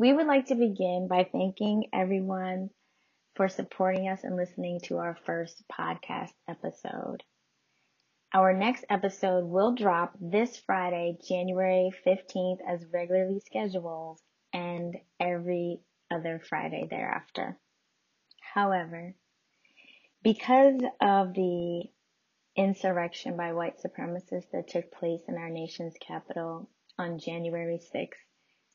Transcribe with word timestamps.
We 0.00 0.14
would 0.14 0.26
like 0.26 0.46
to 0.46 0.54
begin 0.54 1.08
by 1.10 1.28
thanking 1.30 1.90
everyone 1.92 2.70
for 3.34 3.50
supporting 3.50 4.08
us 4.08 4.24
and 4.24 4.34
listening 4.34 4.80
to 4.84 4.96
our 4.96 5.14
first 5.26 5.62
podcast 5.70 6.32
episode. 6.48 7.22
Our 8.32 8.54
next 8.54 8.86
episode 8.88 9.44
will 9.44 9.74
drop 9.74 10.14
this 10.18 10.56
Friday, 10.56 11.18
January 11.28 11.90
15th, 12.06 12.60
as 12.66 12.86
regularly 12.90 13.40
scheduled, 13.40 14.18
and 14.54 14.96
every 15.20 15.80
other 16.10 16.40
Friday 16.48 16.86
thereafter. 16.88 17.58
However, 18.54 19.14
because 20.22 20.80
of 21.02 21.34
the 21.34 21.82
insurrection 22.56 23.36
by 23.36 23.52
white 23.52 23.76
supremacists 23.84 24.50
that 24.54 24.68
took 24.68 24.90
place 24.92 25.20
in 25.28 25.34
our 25.34 25.50
nation's 25.50 25.96
capital 26.00 26.70
on 26.98 27.18
January 27.18 27.80
6, 27.92 28.18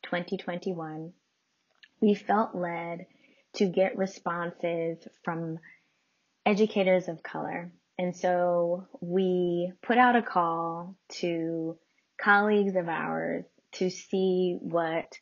2021, 0.03 1.13
we 2.01 2.13
felt 2.13 2.55
led 2.55 3.05
to 3.53 3.65
get 3.65 3.97
responses 3.97 5.07
from 5.23 5.59
educators 6.45 7.07
of 7.07 7.23
color. 7.23 7.71
And 7.97 8.15
so 8.15 8.87
we 9.01 9.71
put 9.81 9.97
out 9.97 10.15
a 10.15 10.21
call 10.21 10.95
to 11.19 11.77
colleagues 12.17 12.75
of 12.75 12.89
ours 12.89 13.45
to 13.73 13.89
see 13.89 14.57
what 14.59 15.17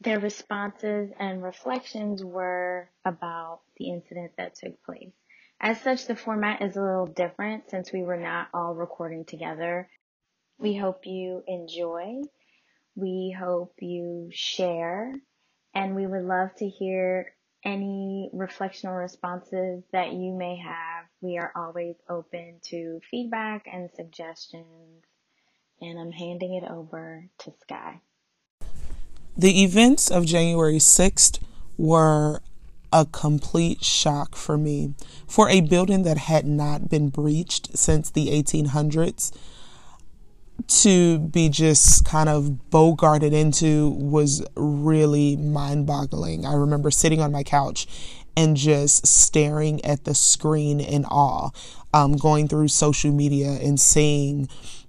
their 0.00 0.20
responses 0.20 1.10
and 1.18 1.42
reflections 1.42 2.22
were 2.22 2.90
about 3.04 3.60
the 3.76 3.90
incident 3.90 4.32
that 4.36 4.56
took 4.56 4.82
place. 4.84 5.12
As 5.60 5.80
such, 5.80 6.06
the 6.06 6.16
format 6.16 6.60
is 6.60 6.76
a 6.76 6.82
little 6.82 7.06
different 7.06 7.70
since 7.70 7.92
we 7.92 8.02
were 8.02 8.18
not 8.18 8.48
all 8.52 8.74
recording 8.74 9.24
together. 9.24 9.88
We 10.58 10.76
hope 10.76 11.06
you 11.06 11.42
enjoy. 11.46 12.20
We 12.94 13.34
hope 13.38 13.74
you 13.80 14.28
share 14.32 15.14
and 15.76 15.94
we 15.94 16.06
would 16.06 16.24
love 16.24 16.54
to 16.56 16.66
hear 16.66 17.34
any 17.62 18.30
reflection 18.32 18.88
or 18.88 18.96
responses 18.96 19.84
that 19.92 20.14
you 20.14 20.32
may 20.32 20.56
have. 20.56 21.04
We 21.20 21.36
are 21.36 21.52
always 21.54 21.96
open 22.08 22.60
to 22.70 23.00
feedback 23.10 23.66
and 23.70 23.90
suggestions. 23.94 25.04
And 25.82 25.98
I'm 25.98 26.12
handing 26.12 26.54
it 26.54 26.64
over 26.70 27.26
to 27.40 27.52
Sky. 27.60 28.00
The 29.36 29.62
events 29.62 30.10
of 30.10 30.24
January 30.24 30.78
6th 30.78 31.40
were 31.76 32.40
a 32.90 33.04
complete 33.04 33.84
shock 33.84 34.34
for 34.34 34.56
me. 34.56 34.94
For 35.28 35.50
a 35.50 35.60
building 35.60 36.04
that 36.04 36.16
had 36.16 36.46
not 36.46 36.88
been 36.88 37.10
breached 37.10 37.76
since 37.76 38.08
the 38.08 38.28
1800s, 38.28 39.30
to 40.66 41.18
be 41.18 41.48
just 41.48 42.04
kind 42.04 42.28
of 42.28 42.58
bogarted 42.70 43.32
into 43.32 43.90
was 43.90 44.44
really 44.56 45.36
mind 45.36 45.86
boggling. 45.86 46.44
I 46.44 46.54
remember 46.54 46.90
sitting 46.90 47.20
on 47.20 47.32
my 47.32 47.42
couch 47.42 47.86
and 48.36 48.56
just 48.56 49.06
staring 49.06 49.84
at 49.84 50.04
the 50.04 50.14
screen 50.14 50.80
in 50.80 51.04
awe, 51.06 51.50
um, 51.94 52.16
going 52.16 52.48
through 52.48 52.68
social 52.68 53.12
media 53.12 53.52
and 53.52 53.80
seeing 53.80 54.48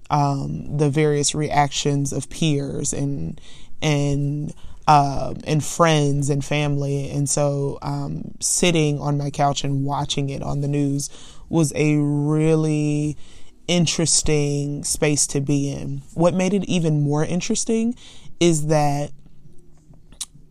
um, 0.09 0.77
the 0.77 0.89
various 0.89 1.33
reactions 1.35 2.11
of 2.11 2.29
peers 2.29 2.93
and 2.93 3.39
and 3.81 4.53
uh, 4.87 5.33
and 5.45 5.63
friends 5.63 6.29
and 6.29 6.43
family. 6.43 7.09
And 7.09 7.29
so 7.29 7.77
um, 7.81 8.35
sitting 8.39 8.99
on 8.99 9.17
my 9.17 9.29
couch 9.29 9.63
and 9.63 9.85
watching 9.85 10.29
it 10.29 10.41
on 10.41 10.61
the 10.61 10.67
news 10.67 11.09
was 11.49 11.73
a 11.75 11.97
really 11.97 13.17
interesting 13.67 14.83
space 14.83 15.27
to 15.27 15.41
be 15.41 15.69
in. 15.69 16.01
What 16.13 16.33
made 16.33 16.53
it 16.53 16.63
even 16.65 17.01
more 17.01 17.23
interesting 17.23 17.95
is 18.39 18.67
that 18.67 19.11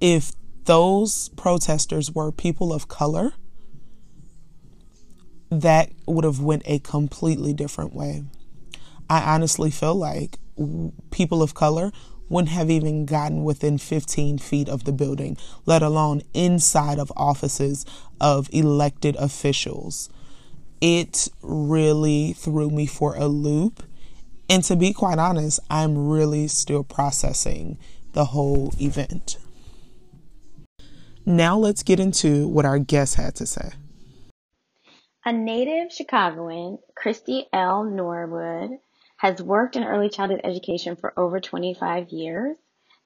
if 0.01 0.33
those 0.65 1.31
protesters 1.31 2.11
were 2.11 2.33
people 2.33 2.73
of 2.73 2.89
color, 2.89 3.33
that 5.51 5.91
would 6.07 6.25
have 6.25 6.41
went 6.41 6.63
a 6.67 6.79
completely 6.81 7.53
different 7.53 7.95
way. 7.95 8.25
I 9.09 9.21
honestly 9.35 9.71
feel 9.71 9.95
like 9.95 10.39
people 11.11 11.43
of 11.43 11.55
color 11.55 11.93
wouldn't 12.29 12.51
have 12.51 12.69
even 12.71 13.07
gotten 13.07 13.45
within 13.45 13.79
15 13.79 14.39
feet 14.39 14.69
of 14.69 14.83
the 14.85 14.93
building, 14.93 15.37
let 15.65 15.83
alone 15.83 16.23
inside 16.35 16.99
of 16.99 17.13
offices 17.17 17.87
of 18.21 18.49
elected 18.53 19.15
officials 19.17 20.11
it 20.87 21.27
really 21.43 22.33
threw 22.33 22.71
me 22.71 22.87
for 22.87 23.17
a 23.17 23.27
loop. 23.27 23.83
And 24.49 24.63
to 24.65 24.77
be 24.77 24.93
quite 24.93 25.19
honest, 25.19 25.59
I'm 25.69 26.07
really 26.07 26.47
still 26.47 26.85
processing 26.85 27.77
the 28.13 28.27
whole 28.27 28.73
event. 28.81 29.37
Now 31.27 31.59
let's 31.59 31.83
get 31.83 31.99
into 31.99 32.47
what 32.47 32.65
our 32.65 32.79
guest 32.79 33.17
had 33.17 33.35
to 33.35 33.47
say. 33.47 33.71
A 35.25 35.33
native 35.33 35.93
Chicagoan, 35.93 36.79
Kristie 36.97 37.47
L. 37.53 37.83
Norwood, 37.83 38.79
has 39.17 39.43
worked 39.43 39.75
in 39.75 39.83
early 39.83 40.09
childhood 40.09 40.43
education 40.45 40.95
for 40.95 41.13
over 41.19 41.41
25 41.41 42.11
years, 42.11 42.57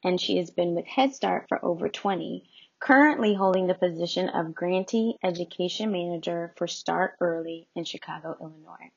and 0.04 0.20
she 0.20 0.36
has 0.36 0.50
been 0.50 0.74
with 0.74 0.84
Head 0.84 1.14
Start 1.14 1.47
for 1.48 1.64
over 1.64 1.88
20, 1.88 2.44
currently 2.80 3.34
holding 3.34 3.66
the 3.66 3.74
position 3.74 4.30
of 4.30 4.54
Grantee 4.54 5.16
Education 5.22 5.92
Manager 5.92 6.52
for 6.56 6.66
Start 6.66 7.12
Early 7.20 7.68
in 7.76 7.84
Chicago, 7.84 8.36
Illinois. 8.41 8.91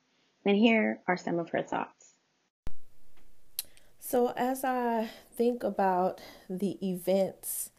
And 0.46 0.56
here 0.56 1.00
are 1.06 1.18
some 1.18 1.38
of 1.38 1.50
her 1.50 1.62
thoughts. 1.62 2.14
So, 4.00 4.32
as 4.36 4.64
I 4.64 5.08
think 5.36 5.62
about 5.62 6.20
the 6.48 6.78
events 6.86 7.70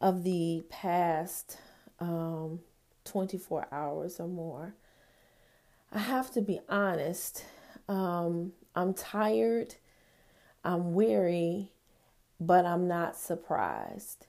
of 0.00 0.24
the 0.24 0.62
past 0.68 1.58
um, 1.98 2.60
24 3.04 3.68
hours 3.70 4.18
or 4.18 4.28
more, 4.28 4.74
I 5.92 5.98
have 5.98 6.30
to 6.32 6.40
be 6.40 6.60
honest. 6.68 7.44
Um, 7.88 8.52
I'm 8.74 8.94
tired, 8.94 9.76
I'm 10.64 10.94
weary, 10.94 11.72
but 12.40 12.64
I'm 12.64 12.86
not 12.88 13.16
surprised 13.16 14.26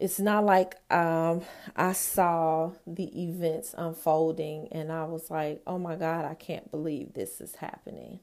it's 0.00 0.18
not 0.18 0.46
like 0.46 0.76
um, 0.90 1.42
I 1.76 1.92
saw 1.92 2.72
the 2.86 3.22
events 3.22 3.74
unfolding 3.76 4.68
and 4.72 4.90
I 4.90 5.04
was 5.04 5.30
like, 5.30 5.60
oh 5.66 5.78
my 5.78 5.94
God, 5.94 6.24
I 6.24 6.32
can't 6.32 6.70
believe 6.70 7.12
this 7.12 7.38
is 7.38 7.56
happening. 7.56 8.20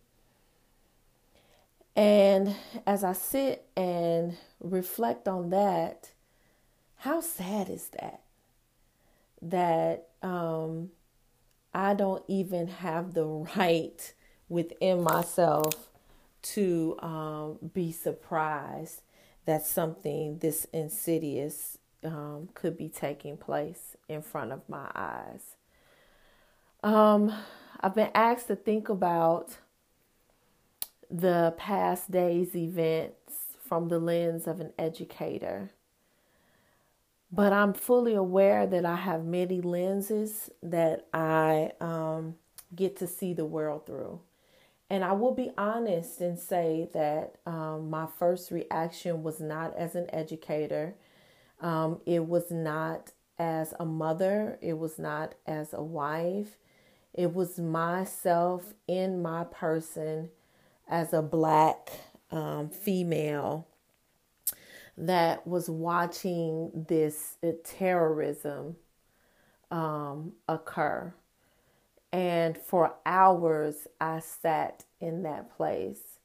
And 1.96 2.56
as 2.88 3.04
I 3.04 3.14
sit 3.14 3.68
and 3.78 4.38
reflect 4.60 5.28
on 5.28 5.52
that, 5.52 6.10
how 6.98 7.22
sad 7.22 7.70
is 7.70 7.90
that? 7.90 8.22
That 9.44 10.08
um, 10.24 10.90
I 11.76 11.94
don't 11.94 12.24
even 12.28 12.70
have 12.70 13.14
the 13.14 13.26
right 13.26 14.14
within 14.50 15.04
myself 15.04 15.92
to 16.42 16.98
um, 17.02 17.59
be 17.72 17.92
surprised 17.92 19.02
that 19.47 19.66
something 19.66 20.38
this 20.40 20.68
insidious 20.74 21.78
um, 22.03 22.50
could 22.53 22.78
be 22.78 22.90
taking 22.90 23.38
place 23.38 23.96
in 24.09 24.22
front 24.22 24.52
of 24.52 24.62
my 24.68 24.91
eyes. 24.94 25.56
Um, 26.84 27.34
I've 27.80 27.96
been 27.96 28.12
asked 28.13 28.47
to 28.47 28.58
think 28.58 28.90
about 28.90 29.58
the 31.09 31.56
past 31.58 32.12
day's 32.12 32.56
events 32.58 33.35
from 33.66 33.88
the 33.88 34.00
lens 34.00 34.47
of 34.47 34.59
an 34.59 34.74
educator. 34.78 35.72
But 37.31 37.53
I'm 37.53 37.74
fully 37.74 38.16
aware 38.16 38.68
that 38.68 38.85
I 38.85 38.97
have 38.97 39.24
many 39.24 39.62
lenses 39.62 40.50
that 40.62 41.08
I 41.14 41.72
um, 41.79 42.35
get 42.75 42.97
to 42.97 43.08
see 43.08 43.34
the 43.34 43.46
world 43.46 43.85
through. 43.85 44.19
And 44.90 45.03
I 45.03 45.12
will 45.12 45.34
be 45.34 45.52
honest 45.58 46.22
and 46.22 46.40
say 46.40 46.90
that 46.94 47.35
um, 47.46 47.90
my 47.90 48.08
first 48.17 48.52
reaction 48.52 49.22
was 49.22 49.41
not 49.41 49.76
as 49.76 49.96
an 49.96 50.08
educator. 50.14 50.96
Um, 51.59 52.00
it 52.06 52.26
was 52.26 52.52
not 52.52 53.11
as 53.38 53.73
a 53.79 53.85
mother. 53.85 54.58
It 54.61 54.78
was 54.78 54.97
not 54.97 55.35
as 55.46 55.73
a 55.73 55.84
wife. 55.84 56.58
It 57.14 57.34
was 57.34 57.59
myself 57.59 58.73
in 58.88 59.22
my 59.22 59.44
person 59.44 60.29
as 60.88 61.11
a 61.11 61.22
black 61.22 61.91
um, 62.32 62.70
female 62.70 63.67
that 64.97 65.46
was 65.46 65.70
watching 65.70 66.85
this 66.88 67.38
uh, 67.44 67.52
terrorism 67.64 68.78
um, 69.70 70.34
occur. 70.47 71.14
And 72.11 72.58
for 72.58 72.96
hours, 73.06 73.88
I 74.00 74.20
sat 74.20 74.85
in 74.99 75.23
that 75.23 75.55
place, 75.55 76.20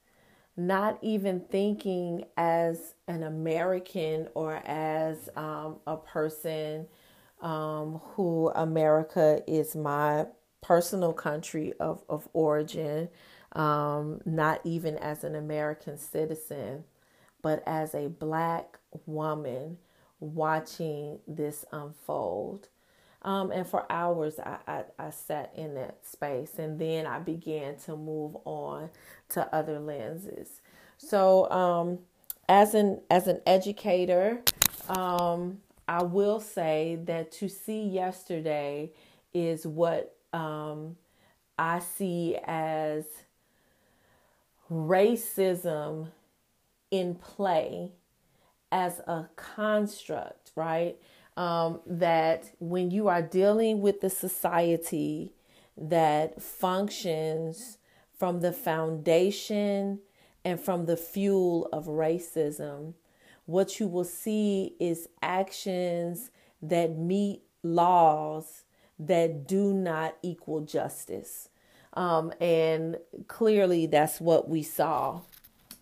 not 0.56 0.98
even 1.02 1.40
thinking 1.40 2.24
as 2.36 2.94
an 3.08 3.22
American 3.22 4.28
or 4.34 4.56
as 4.66 5.28
um, 5.36 5.76
a 5.86 5.96
person 5.96 6.86
um, 7.40 8.00
who 8.14 8.50
America 8.54 9.42
is 9.46 9.74
my 9.74 10.26
personal 10.60 11.12
country 11.12 11.72
of, 11.80 12.02
of 12.08 12.28
origin, 12.32 13.08
um, 13.52 14.20
not 14.24 14.60
even 14.64 14.96
as 14.98 15.24
an 15.24 15.34
American 15.34 15.98
citizen, 15.98 16.84
but 17.42 17.62
as 17.66 17.94
a 17.94 18.08
black 18.08 18.78
woman 19.06 19.76
watching 20.20 21.18
this 21.26 21.64
unfold. 21.72 22.68
Um, 23.22 23.52
and 23.52 23.66
for 23.66 23.90
hours, 23.90 24.38
I, 24.40 24.58
I, 24.66 24.84
I 24.98 25.10
sat 25.10 25.52
in 25.56 25.74
that 25.74 26.06
space 26.06 26.58
and 26.58 26.78
then 26.78 27.06
I 27.06 27.20
began 27.20 27.76
to 27.86 27.96
move 27.96 28.36
on 28.44 28.90
to 29.30 29.54
other 29.54 29.78
lenses. 29.80 30.60
So, 30.98 31.50
um, 31.50 31.98
as 32.48 32.74
an 32.74 33.00
as 33.10 33.28
an 33.28 33.40
educator, 33.46 34.42
um, 34.88 35.58
I 35.88 36.02
will 36.02 36.40
say 36.40 36.98
that 37.04 37.32
to 37.32 37.48
see 37.48 37.82
yesterday 37.82 38.92
is 39.34 39.66
what 39.66 40.16
um, 40.32 40.96
I 41.58 41.80
see 41.80 42.36
as 42.44 43.04
racism 44.70 46.08
in 46.90 47.14
play 47.14 47.92
as 48.72 49.00
a 49.00 49.28
construct, 49.36 50.52
right? 50.56 50.96
Um, 51.36 51.80
that 51.86 52.50
when 52.58 52.90
you 52.90 53.08
are 53.08 53.22
dealing 53.22 53.80
with 53.80 54.02
the 54.02 54.10
society 54.10 55.32
that 55.78 56.42
functions 56.42 57.78
from 58.18 58.40
the 58.40 58.52
foundation 58.52 60.00
and 60.44 60.60
from 60.60 60.84
the 60.84 60.96
fuel 60.96 61.68
of 61.72 61.86
racism, 61.86 62.94
what 63.46 63.80
you 63.80 63.88
will 63.88 64.04
see 64.04 64.74
is 64.78 65.08
actions 65.22 66.30
that 66.60 66.96
meet 66.96 67.42
laws 67.62 68.64
that 68.98 69.46
do 69.46 69.72
not 69.72 70.16
equal 70.22 70.60
justice. 70.60 71.48
Um, 71.94 72.32
and 72.40 72.98
clearly, 73.28 73.86
that's 73.86 74.20
what 74.20 74.48
we 74.48 74.62
saw 74.62 75.20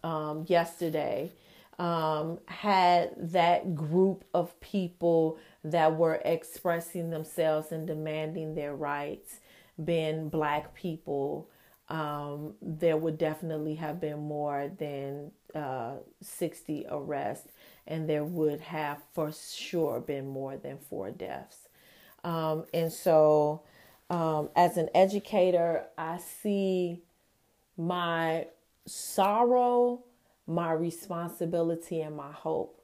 um, 0.02 0.44
yesterday. 0.48 1.30
Um, 1.80 2.40
had 2.44 3.14
that 3.32 3.74
group 3.74 4.24
of 4.34 4.60
people 4.60 5.38
that 5.64 5.96
were 5.96 6.20
expressing 6.26 7.08
themselves 7.08 7.72
and 7.72 7.86
demanding 7.86 8.54
their 8.54 8.74
rights 8.74 9.40
been 9.82 10.28
black 10.28 10.74
people, 10.74 11.48
um, 11.88 12.52
there 12.60 12.98
would 12.98 13.16
definitely 13.16 13.76
have 13.76 13.98
been 13.98 14.18
more 14.18 14.70
than 14.78 15.30
uh, 15.54 15.94
60 16.20 16.84
arrests, 16.90 17.48
and 17.86 18.08
there 18.08 18.24
would 18.24 18.60
have 18.60 18.98
for 19.14 19.32
sure 19.32 20.00
been 20.00 20.28
more 20.28 20.58
than 20.58 20.76
four 20.76 21.10
deaths. 21.10 21.68
Um, 22.24 22.66
and 22.74 22.92
so, 22.92 23.62
um, 24.10 24.50
as 24.54 24.76
an 24.76 24.90
educator, 24.94 25.86
I 25.96 26.18
see 26.18 27.00
my 27.78 28.48
sorrow, 28.86 30.04
my 30.50 30.72
responsibility, 30.72 32.00
and 32.00 32.16
my 32.16 32.32
hope. 32.32 32.82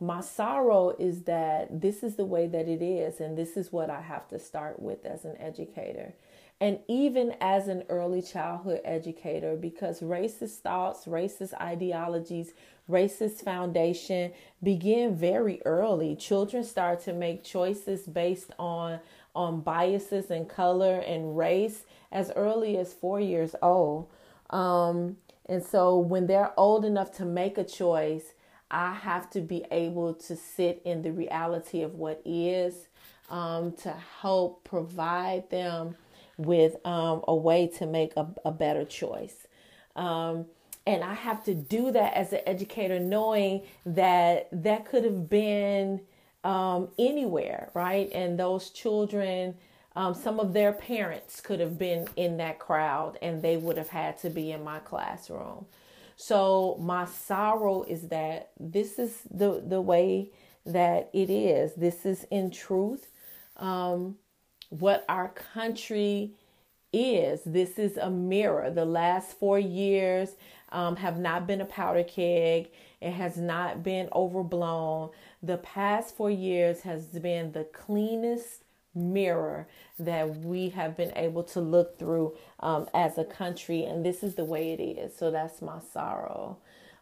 My 0.00 0.20
sorrow 0.20 0.96
is 0.98 1.22
that 1.22 1.80
this 1.80 2.02
is 2.02 2.16
the 2.16 2.24
way 2.24 2.48
that 2.48 2.66
it 2.68 2.82
is, 2.82 3.20
and 3.20 3.38
this 3.38 3.56
is 3.56 3.72
what 3.72 3.88
I 3.88 4.00
have 4.00 4.26
to 4.28 4.38
start 4.40 4.80
with 4.80 5.06
as 5.06 5.24
an 5.24 5.36
educator. 5.38 6.12
And 6.60 6.80
even 6.88 7.36
as 7.40 7.68
an 7.68 7.84
early 7.88 8.20
childhood 8.20 8.80
educator, 8.84 9.54
because 9.54 10.00
racist 10.00 10.58
thoughts, 10.58 11.04
racist 11.06 11.54
ideologies, 11.60 12.52
racist 12.90 13.44
foundation 13.44 14.32
begin 14.62 15.14
very 15.14 15.62
early. 15.64 16.16
Children 16.16 16.64
start 16.64 17.00
to 17.04 17.12
make 17.12 17.44
choices 17.44 18.02
based 18.02 18.50
on 18.58 18.98
on 19.36 19.60
biases 19.60 20.30
and 20.30 20.48
color 20.48 20.98
and 21.00 21.36
race 21.36 21.84
as 22.12 22.30
early 22.36 22.76
as 22.76 22.92
four 22.92 23.20
years 23.20 23.54
old. 23.62 24.08
Um, 24.50 25.16
and 25.46 25.62
so 25.62 25.98
when 25.98 26.26
they're 26.26 26.58
old 26.58 26.84
enough 26.84 27.12
to 27.16 27.24
make 27.24 27.58
a 27.58 27.64
choice, 27.64 28.32
I 28.70 28.92
have 28.92 29.30
to 29.30 29.40
be 29.40 29.64
able 29.70 30.14
to 30.14 30.36
sit 30.36 30.80
in 30.84 31.02
the 31.02 31.12
reality 31.12 31.82
of 31.82 31.94
what 31.94 32.22
is 32.24 32.88
um, 33.30 33.72
to 33.82 33.94
help 34.20 34.64
provide 34.64 35.50
them 35.50 35.96
with 36.36 36.76
um, 36.86 37.22
a 37.28 37.34
way 37.34 37.66
to 37.78 37.86
make 37.86 38.16
a, 38.16 38.26
a 38.44 38.50
better 38.50 38.84
choice. 38.84 39.46
Um, 39.94 40.46
and 40.86 41.02
I 41.02 41.14
have 41.14 41.44
to 41.44 41.54
do 41.54 41.90
that 41.92 42.14
as 42.14 42.32
an 42.32 42.40
educator, 42.46 42.98
knowing 42.98 43.62
that 43.86 44.48
that 44.52 44.84
could 44.86 45.04
have 45.04 45.30
been 45.30 46.00
um, 46.42 46.88
anywhere, 46.98 47.70
right? 47.74 48.10
And 48.12 48.38
those 48.38 48.70
children, 48.70 49.54
um, 49.96 50.14
some 50.14 50.40
of 50.40 50.52
their 50.52 50.72
parents 50.72 51.40
could 51.40 51.60
have 51.60 51.78
been 51.78 52.08
in 52.16 52.36
that 52.38 52.58
crowd 52.58 53.18
and 53.22 53.42
they 53.42 53.56
would 53.56 53.76
have 53.76 53.88
had 53.88 54.18
to 54.18 54.30
be 54.30 54.50
in 54.50 54.64
my 54.64 54.80
classroom. 54.80 55.66
So 56.16 56.76
my 56.80 57.04
sorrow 57.06 57.82
is 57.82 58.08
that 58.08 58.50
this 58.58 58.98
is 58.98 59.22
the, 59.30 59.62
the 59.66 59.80
way 59.80 60.30
that 60.66 61.10
it 61.12 61.30
is. 61.30 61.74
This 61.74 62.06
is 62.06 62.26
in 62.30 62.50
truth 62.50 63.08
um, 63.56 64.16
what 64.70 65.04
our 65.08 65.28
country 65.28 66.32
is. 66.92 67.42
This 67.44 67.78
is 67.78 67.96
a 67.96 68.10
mirror. 68.10 68.70
The 68.70 68.84
last 68.84 69.38
four 69.38 69.58
years 69.58 70.30
um, 70.70 70.96
have 70.96 71.18
not 71.18 71.46
been 71.46 71.60
a 71.60 71.66
powder 71.66 72.04
keg. 72.04 72.70
It 73.00 73.12
has 73.12 73.36
not 73.36 73.82
been 73.82 74.08
overblown. 74.12 75.10
The 75.42 75.58
past 75.58 76.16
four 76.16 76.30
years 76.30 76.80
has 76.80 77.06
been 77.06 77.52
the 77.52 77.64
cleanest 77.64 78.63
mirror 78.94 79.68
that 79.98 80.36
we 80.38 80.70
have 80.70 80.96
been 80.96 81.12
able 81.16 81.42
to 81.44 81.60
look 81.60 81.98
through 81.98 82.36
um, 82.60 82.88
as 82.94 83.18
a 83.18 83.24
country, 83.24 83.84
and 83.84 84.04
this 84.04 84.22
is 84.22 84.34
the 84.34 84.44
way 84.44 84.72
it 84.72 84.80
is. 84.80 85.16
So 85.16 85.30
that's 85.30 85.62
my 85.62 85.80
sorrow. 85.92 86.58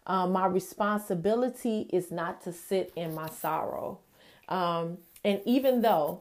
Um, 0.06 0.32
my 0.32 0.46
responsibility 0.46 1.88
is 1.92 2.10
not 2.10 2.42
to 2.42 2.52
sit 2.52 2.92
in 2.96 3.14
my 3.14 3.28
sorrow. 3.28 4.00
Um, 4.48 4.98
and 5.24 5.40
even 5.44 5.82
though 5.82 6.20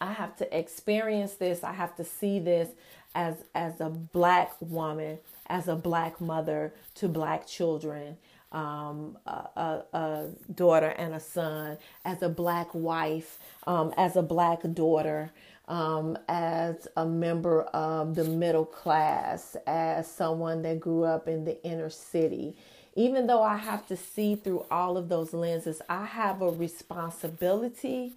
I 0.00 0.12
have 0.12 0.36
to 0.36 0.58
experience 0.58 1.34
this, 1.34 1.62
I 1.62 1.72
have 1.72 1.96
to 1.96 2.04
see 2.04 2.38
this 2.38 2.70
as 3.14 3.36
as 3.54 3.80
a 3.80 3.88
black 3.88 4.52
woman 4.60 5.18
as 5.50 5.66
a 5.68 5.74
black 5.74 6.20
mother 6.20 6.72
to 6.94 7.08
black 7.08 7.46
children, 7.46 8.16
um, 8.52 9.16
a, 9.26 9.82
a, 9.92 10.26
daughter 10.54 10.88
and 10.88 11.14
a 11.14 11.20
son, 11.20 11.78
as 12.04 12.22
a 12.22 12.28
black 12.28 12.74
wife, 12.74 13.38
um, 13.66 13.92
as 13.96 14.16
a 14.16 14.22
black 14.22 14.60
daughter, 14.74 15.32
um, 15.68 16.18
as 16.28 16.88
a 16.96 17.06
member 17.06 17.62
of 17.62 18.14
the 18.14 18.24
middle 18.24 18.64
class, 18.64 19.56
as 19.66 20.10
someone 20.10 20.62
that 20.62 20.80
grew 20.80 21.04
up 21.04 21.28
in 21.28 21.44
the 21.44 21.62
inner 21.64 21.90
city. 21.90 22.56
Even 22.96 23.28
though 23.28 23.42
I 23.42 23.56
have 23.56 23.86
to 23.86 23.96
see 23.96 24.34
through 24.34 24.66
all 24.70 24.96
of 24.96 25.08
those 25.08 25.32
lenses, 25.32 25.80
I 25.88 26.04
have 26.06 26.42
a 26.42 26.50
responsibility 26.50 28.14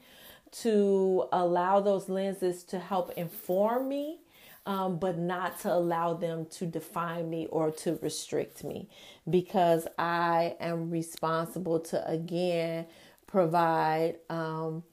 to 0.61 1.25
allow 1.31 1.79
those 1.79 2.09
lenses 2.09 2.63
to 2.63 2.79
help 2.79 3.11
inform 3.11 3.87
me 3.87 4.17
um, 4.65 4.97
but 4.97 5.17
not 5.17 5.59
to 5.61 5.73
allow 5.73 6.13
them 6.13 6.45
to 6.45 6.65
define 6.65 7.29
me 7.29 7.47
or 7.47 7.71
to 7.71 7.99
restrict 8.01 8.63
me 8.63 8.89
because 9.29 9.87
I 9.97 10.55
am 10.59 10.89
responsible 10.89 11.79
to 11.81 12.07
again 12.09 12.85
provide 13.27 14.15
um, 14.29 14.83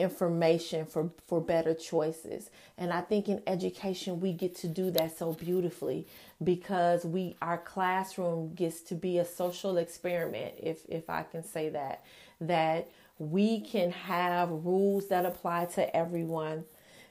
information 0.00 0.86
for, 0.86 1.10
for 1.26 1.40
better 1.40 1.74
choices. 1.74 2.50
And 2.78 2.92
I 2.92 3.02
think 3.02 3.28
in 3.28 3.42
education 3.46 4.20
we 4.20 4.32
get 4.32 4.56
to 4.56 4.66
do 4.66 4.90
that 4.92 5.16
so 5.16 5.34
beautifully 5.34 6.06
because 6.42 7.04
we 7.04 7.36
our 7.42 7.58
classroom 7.58 8.54
gets 8.54 8.80
to 8.82 8.94
be 8.94 9.18
a 9.18 9.24
social 9.24 9.76
experiment, 9.76 10.54
if 10.58 10.84
if 10.88 11.08
I 11.08 11.22
can 11.22 11.44
say 11.44 11.68
that, 11.68 12.04
that 12.40 12.88
we 13.18 13.60
can 13.60 13.92
have 13.92 14.50
rules 14.50 15.08
that 15.08 15.26
apply 15.26 15.66
to 15.66 15.94
everyone 15.94 16.64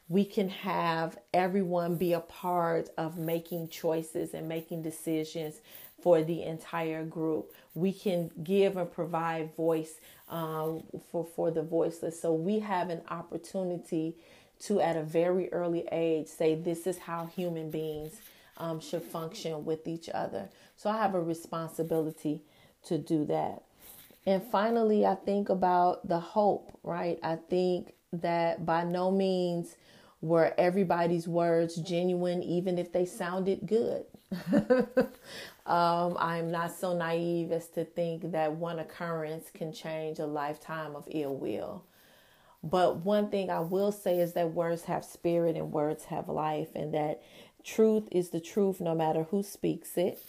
we 0.10 0.26
can 0.26 0.50
have 0.50 1.20
everyone 1.34 1.96
be 1.96 2.14
a 2.14 2.20
part 2.20 2.90
of 2.98 3.18
making 3.18 3.70
choices 3.70 4.34
and 4.34 4.50
making 4.50 4.82
decisions 4.82 5.62
for 6.02 6.24
the 6.24 6.44
entire 6.44 7.06
group. 7.06 7.54
We 7.76 7.94
can 7.94 8.32
give 8.44 8.76
and 8.76 8.92
provide 8.92 9.56
voice 9.56 9.94
um, 10.28 10.84
for, 11.12 11.26
for 11.36 11.52
the 11.52 11.62
voiceless. 11.62 12.20
So 12.20 12.34
we 12.34 12.60
have 12.60 12.90
an 12.90 13.02
opportunity 13.10 14.16
to, 14.62 14.82
at 14.82 14.98
a 14.98 15.04
very 15.04 15.52
early 15.54 15.88
age, 15.92 16.28
say 16.28 16.56
this 16.56 16.88
is 16.88 16.98
how 16.98 17.28
human 17.28 17.70
beings 17.70 18.20
um, 18.58 18.80
should 18.80 19.04
function 19.04 19.64
with 19.64 19.88
each 19.88 20.10
other. 20.10 20.50
So 20.76 20.90
I 20.90 20.98
have 20.98 21.14
a 21.14 21.22
responsibility 21.22 22.42
to 22.88 22.98
do 22.98 23.26
that. 23.26 23.64
And 24.26 24.44
finally, 24.44 25.06
I 25.06 25.16
think 25.16 25.50
about 25.50 26.08
the 26.08 26.20
hope, 26.20 26.78
right? 26.84 27.20
I 27.24 27.36
think 27.36 27.94
that 28.12 28.66
by 28.66 28.84
no 28.84 29.12
means 29.12 29.76
were 30.22 30.54
everybody's 30.58 31.28
words 31.28 31.76
genuine, 31.76 32.44
even 32.44 32.78
if 32.78 32.92
they 32.92 33.06
sounded 33.06 33.66
good. 33.66 34.06
um, 35.66 36.18
I'm 36.20 36.52
not 36.52 36.72
so 36.72 36.96
naive 36.96 37.52
as 37.52 37.68
to 37.70 37.86
think 37.86 38.32
that 38.32 38.54
one 38.54 38.80
occurrence 38.80 39.50
can 39.54 39.72
change 39.72 40.20
a 40.20 40.26
lifetime 40.26 40.96
of 40.96 41.08
ill 41.12 41.36
will. 41.36 41.86
But 42.62 42.98
one 42.98 43.30
thing 43.30 43.50
I 43.50 43.62
will 43.62 43.92
say 43.92 44.20
is 44.20 44.34
that 44.34 44.54
words 44.54 44.84
have 44.86 45.06
spirit 45.06 45.56
and 45.56 45.72
words 45.72 46.06
have 46.06 46.28
life, 46.28 46.70
and 46.76 46.94
that 46.94 47.22
truth 47.64 48.08
is 48.12 48.30
the 48.30 48.42
truth 48.42 48.82
no 48.82 48.94
matter 48.94 49.24
who 49.24 49.44
speaks 49.44 49.98
it. 49.98 50.22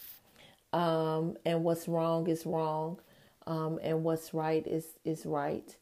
Um, 0.71 1.35
and 1.45 1.65
what's 1.65 1.89
wrong 1.89 2.27
is 2.27 2.45
wrong, 2.45 3.01
um, 3.45 3.79
and 3.83 4.05
what's 4.05 4.33
right 4.33 4.65
is, 4.65 4.85
is 5.03 5.25
right. 5.25 5.75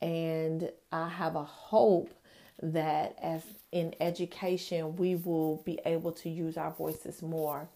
And 0.00 0.72
I 0.90 1.08
have 1.08 1.36
a 1.36 1.44
hope 1.44 2.12
that 2.62 3.18
as 3.20 3.42
in 3.72 3.94
education, 4.00 4.96
we 4.96 5.16
will 5.16 5.56
be 5.64 5.80
able 5.84 6.12
to 6.12 6.30
use 6.30 6.56
our 6.56 6.70
voices 6.70 7.20
more. 7.20 7.68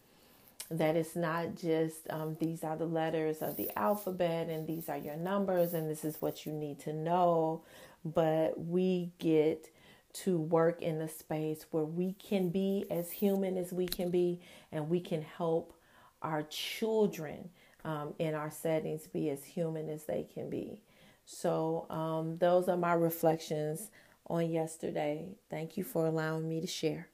That 0.70 0.96
it's 0.96 1.16
not 1.16 1.56
just 1.56 2.08
um, 2.10 2.36
these 2.40 2.64
are 2.64 2.76
the 2.76 2.86
letters 2.86 3.38
of 3.42 3.56
the 3.56 3.70
alphabet 3.76 4.48
and 4.48 4.66
these 4.66 4.88
are 4.88 4.96
your 4.96 5.16
numbers 5.16 5.74
and 5.74 5.90
this 5.90 6.04
is 6.04 6.20
what 6.20 6.46
you 6.46 6.52
need 6.52 6.80
to 6.80 6.92
know, 6.92 7.62
but 8.04 8.58
we 8.58 9.12
get 9.18 9.68
to 10.12 10.38
work 10.38 10.80
in 10.82 11.00
a 11.00 11.08
space 11.08 11.66
where 11.70 11.84
we 11.84 12.14
can 12.14 12.48
be 12.48 12.86
as 12.90 13.12
human 13.12 13.56
as 13.56 13.72
we 13.72 13.86
can 13.86 14.10
be 14.10 14.40
and 14.72 14.88
we 14.88 14.98
can 15.00 15.22
help 15.22 15.74
our 16.22 16.42
children 16.44 17.50
um, 17.84 18.14
in 18.18 18.34
our 18.34 18.50
settings 18.50 19.06
be 19.06 19.30
as 19.30 19.44
human 19.44 19.88
as 19.88 20.04
they 20.04 20.26
can 20.32 20.48
be. 20.48 20.80
So, 21.24 21.86
um, 21.90 22.38
those 22.38 22.68
are 22.68 22.76
my 22.76 22.92
reflections 22.92 23.90
on 24.28 24.50
yesterday. 24.50 25.28
Thank 25.50 25.76
you 25.76 25.84
for 25.84 26.06
allowing 26.06 26.48
me 26.48 26.60
to 26.60 26.66
share. 26.66 27.08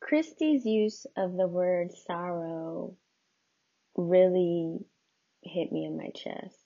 Kristie's 0.00 0.64
use 0.64 1.06
of 1.16 1.36
the 1.36 1.46
word 1.46 1.92
sorrow 1.92 2.94
really 3.96 4.78
hit 5.42 5.70
me 5.70 5.84
in 5.84 5.96
my 5.96 6.10
chest. 6.14 6.56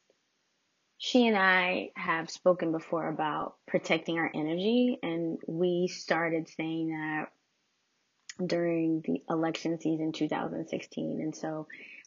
She 0.99 1.27
and 1.27 1.37
I 1.37 1.91
have 1.97 2.31
spoken 2.31 2.73
before 2.73 3.09
about 3.09 3.57
protecting 3.67 4.19
our 4.19 4.31
energy, 4.35 4.99
and 5.03 5.39
we 5.47 5.89
started 5.89 6.49
saying 6.49 6.91
that 6.91 7.27
during 8.45 9.03
the 9.05 9.23
election 9.29 9.79
season 9.81 10.13
2016. 10.13 11.21
And 11.21 11.37
so 11.37 11.67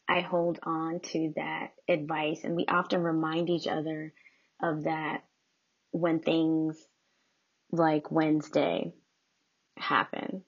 I 0.09 0.21
hold 0.21 0.59
on 0.63 1.01
to 1.12 1.33
that 1.36 1.74
advice, 1.88 2.43
and 2.43 2.55
we 2.55 2.65
often 2.67 3.03
remind 3.03 3.50
each 3.50 3.67
other 3.67 4.13
of 4.63 4.86
that 4.86 5.24
when 5.98 6.20
things 6.20 6.77
like 7.72 8.12
Wednesday 8.12 8.94
happen. 9.77 10.44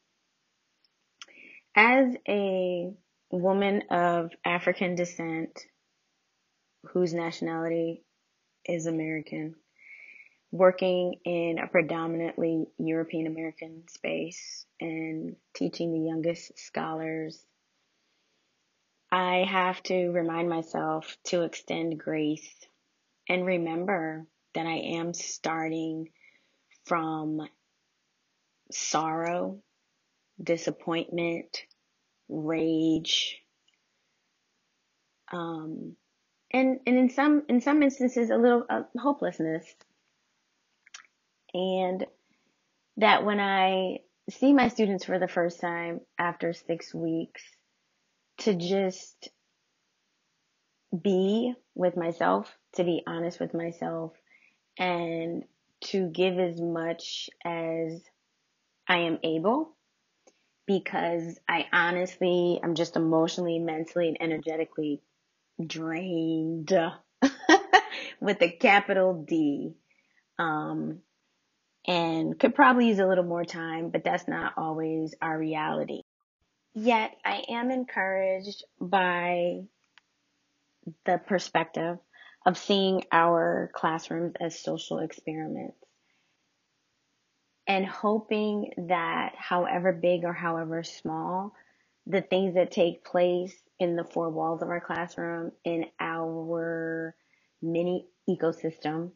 As 1.75 2.15
a 2.27 2.91
woman 3.31 3.83
of 3.91 4.31
African 4.45 4.95
descent 4.95 5.59
whose 6.93 7.13
nationality 7.13 8.03
is 8.65 8.85
American, 8.85 9.55
working 10.51 11.15
in 11.25 11.57
a 11.59 11.67
predominantly 11.67 12.65
European 12.77 13.27
American 13.27 13.83
space 13.87 14.65
and 14.79 15.35
teaching 15.55 15.91
the 15.93 16.07
youngest 16.07 16.57
scholars, 16.57 17.39
I 19.11 19.45
have 19.49 19.81
to 19.83 20.09
remind 20.09 20.49
myself 20.49 21.17
to 21.25 21.43
extend 21.43 21.99
grace 21.99 22.49
and 23.27 23.45
remember 23.45 24.25
that 24.55 24.65
I 24.65 24.77
am 24.77 25.13
starting 25.13 26.09
from 26.85 27.41
sorrow, 28.71 29.61
disappointment, 30.41 31.63
rage, 32.27 33.37
um, 35.31 35.95
and 36.51 36.79
and 36.85 36.97
in 36.97 37.09
some 37.09 37.43
in 37.49 37.61
some 37.61 37.83
instances 37.83 38.29
a 38.29 38.37
little 38.37 38.65
uh, 38.69 38.83
hopelessness, 38.97 39.65
and 41.53 42.05
that 42.97 43.25
when 43.25 43.39
I 43.39 43.99
see 44.29 44.53
my 44.53 44.67
students 44.69 45.05
for 45.05 45.19
the 45.19 45.27
first 45.27 45.61
time 45.61 46.01
after 46.17 46.53
six 46.53 46.93
weeks, 46.93 47.43
to 48.39 48.55
just 48.55 49.29
be 51.03 51.53
with 51.75 51.95
myself, 51.95 52.51
to 52.75 52.83
be 52.83 53.03
honest 53.05 53.39
with 53.39 53.53
myself, 53.53 54.13
and 54.79 55.43
to 55.81 56.07
give 56.07 56.39
as 56.39 56.59
much 56.59 57.29
as 57.45 58.01
I 58.87 58.99
am 58.99 59.19
able 59.23 59.75
because 60.65 61.39
I 61.47 61.65
honestly, 61.71 62.59
I'm 62.63 62.75
just 62.75 62.95
emotionally, 62.95 63.59
mentally, 63.59 64.07
and 64.07 64.17
energetically 64.21 65.01
drained 65.63 66.71
with 68.21 68.41
a 68.41 68.49
capital 68.49 69.25
D. 69.27 69.73
Um, 70.37 70.99
and 71.85 72.39
could 72.39 72.55
probably 72.55 72.87
use 72.87 72.99
a 72.99 73.07
little 73.07 73.23
more 73.23 73.45
time, 73.45 73.89
but 73.89 74.03
that's 74.03 74.27
not 74.27 74.53
always 74.57 75.15
our 75.21 75.37
reality. 75.37 76.03
Yet 76.75 77.15
I 77.25 77.43
am 77.49 77.71
encouraged 77.71 78.63
by 78.79 79.61
the 81.05 81.17
perspective 81.17 81.97
of 82.49 82.57
seeing 82.57 83.03
our 83.11 83.69
classrooms 83.75 84.33
as 84.41 84.59
social 84.59 84.97
experiments 84.97 85.77
and 87.67 87.85
hoping 87.85 88.71
that 88.87 89.35
however 89.37 89.93
big 89.93 90.23
or 90.23 90.33
however 90.33 90.81
small 90.81 91.53
the 92.07 92.21
things 92.21 92.55
that 92.55 92.71
take 92.71 93.05
place 93.05 93.53
in 93.77 93.95
the 93.95 94.03
four 94.03 94.31
walls 94.31 94.63
of 94.63 94.69
our 94.69 94.81
classroom 94.81 95.51
in 95.63 95.85
our 95.99 97.15
mini 97.61 98.07
ecosystem 98.27 99.11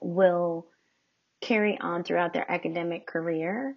will 0.00 0.68
carry 1.40 1.76
on 1.80 2.04
throughout 2.04 2.32
their 2.32 2.48
academic 2.48 3.04
career 3.04 3.76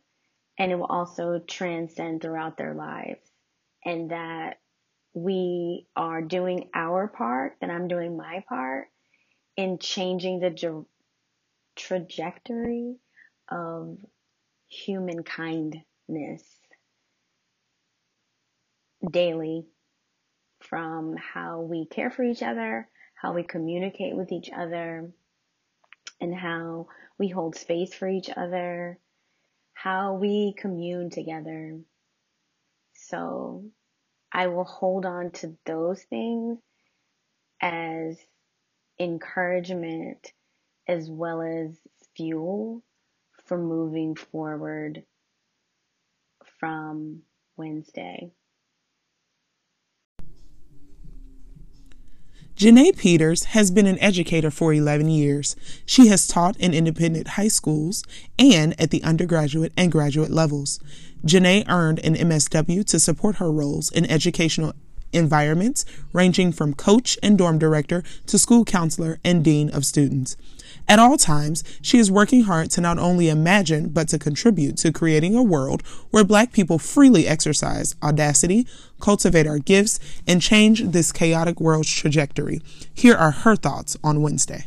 and 0.59 0.71
it 0.71 0.75
will 0.75 0.85
also 0.85 1.39
transcend 1.39 2.21
throughout 2.21 2.57
their 2.57 2.75
lives. 2.75 3.27
And 3.83 4.11
that 4.11 4.59
we 5.15 5.87
are 5.95 6.21
doing 6.21 6.69
our 6.75 7.07
part, 7.07 7.55
that 7.61 7.69
I'm 7.69 7.87
doing 7.87 8.17
my 8.17 8.43
part 8.47 8.89
in 9.55 9.79
changing 9.79 10.41
the 10.41 10.51
tra- 10.51 10.85
trajectory 11.77 12.97
of 13.49 13.97
human 14.67 15.23
kindness 15.23 16.43
daily 19.09 19.65
from 20.59 21.15
how 21.15 21.61
we 21.61 21.85
care 21.85 22.11
for 22.11 22.23
each 22.23 22.43
other, 22.43 22.89
how 23.13 23.33
we 23.33 23.43
communicate 23.43 24.15
with 24.15 24.33
each 24.33 24.49
other, 24.55 25.11
and 26.19 26.35
how 26.35 26.87
we 27.17 27.29
hold 27.29 27.55
space 27.55 27.93
for 27.93 28.09
each 28.09 28.29
other, 28.35 28.99
how 29.73 30.15
we 30.15 30.53
commune 30.57 31.09
together. 31.09 31.79
So 32.93 33.65
I 34.35 34.47
will 34.47 34.65
hold 34.65 35.05
on 35.05 35.31
to 35.31 35.57
those 35.65 36.03
things 36.03 36.59
as 37.61 38.19
encouragement 38.99 40.33
as 40.87 41.09
well 41.09 41.41
as 41.41 41.79
fuel 42.15 42.83
for 43.45 43.57
moving 43.57 44.15
forward 44.15 45.05
from 46.59 47.23
Wednesday. 47.57 48.31
Janae 52.57 52.95
Peters 52.97 53.45
has 53.45 53.69
been 53.69 53.85
an 53.85 53.99
educator 53.99 54.49
for 54.49 54.73
11 54.73 55.09
years. 55.09 55.57
She 55.85 56.07
has 56.07 56.25
taught 56.25 56.55
in 56.55 56.73
independent 56.73 57.29
high 57.29 57.49
schools 57.49 58.01
and 58.39 58.79
at 58.79 58.91
the 58.91 59.03
undergraduate 59.03 59.73
and 59.75 59.91
graduate 59.91 60.31
levels. 60.31 60.79
Janae 61.25 61.67
earned 61.67 61.99
an 61.99 62.15
MSW 62.15 62.85
to 62.85 62.97
support 62.97 63.37
her 63.37 63.51
roles 63.51 63.91
in 63.91 64.09
educational 64.09 64.71
environments 65.11 65.83
ranging 66.13 66.53
from 66.53 66.73
coach 66.73 67.17
and 67.21 67.37
dorm 67.37 67.59
director 67.59 68.03
to 68.27 68.39
school 68.39 68.63
counselor 68.63 69.19
and 69.25 69.43
dean 69.43 69.69
of 69.71 69.85
students. 69.85 70.37
At 70.87 70.99
all 70.99 71.17
times, 71.17 71.63
she 71.81 71.97
is 71.97 72.11
working 72.11 72.43
hard 72.43 72.69
to 72.71 72.81
not 72.81 72.99
only 72.99 73.27
imagine, 73.27 73.89
but 73.89 74.07
to 74.09 74.19
contribute 74.19 74.77
to 74.77 74.91
creating 74.91 75.35
a 75.35 75.41
world 75.41 75.81
where 76.11 76.23
Black 76.23 76.51
people 76.51 76.77
freely 76.77 77.27
exercise 77.27 77.95
audacity, 78.03 78.67
cultivate 78.99 79.47
our 79.47 79.57
gifts, 79.57 79.99
and 80.27 80.41
change 80.41 80.83
this 80.83 81.11
chaotic 81.11 81.59
world's 81.59 81.89
trajectory. 81.89 82.61
Here 82.93 83.15
are 83.15 83.31
her 83.31 83.55
thoughts 83.55 83.97
on 84.03 84.21
Wednesday. 84.21 84.65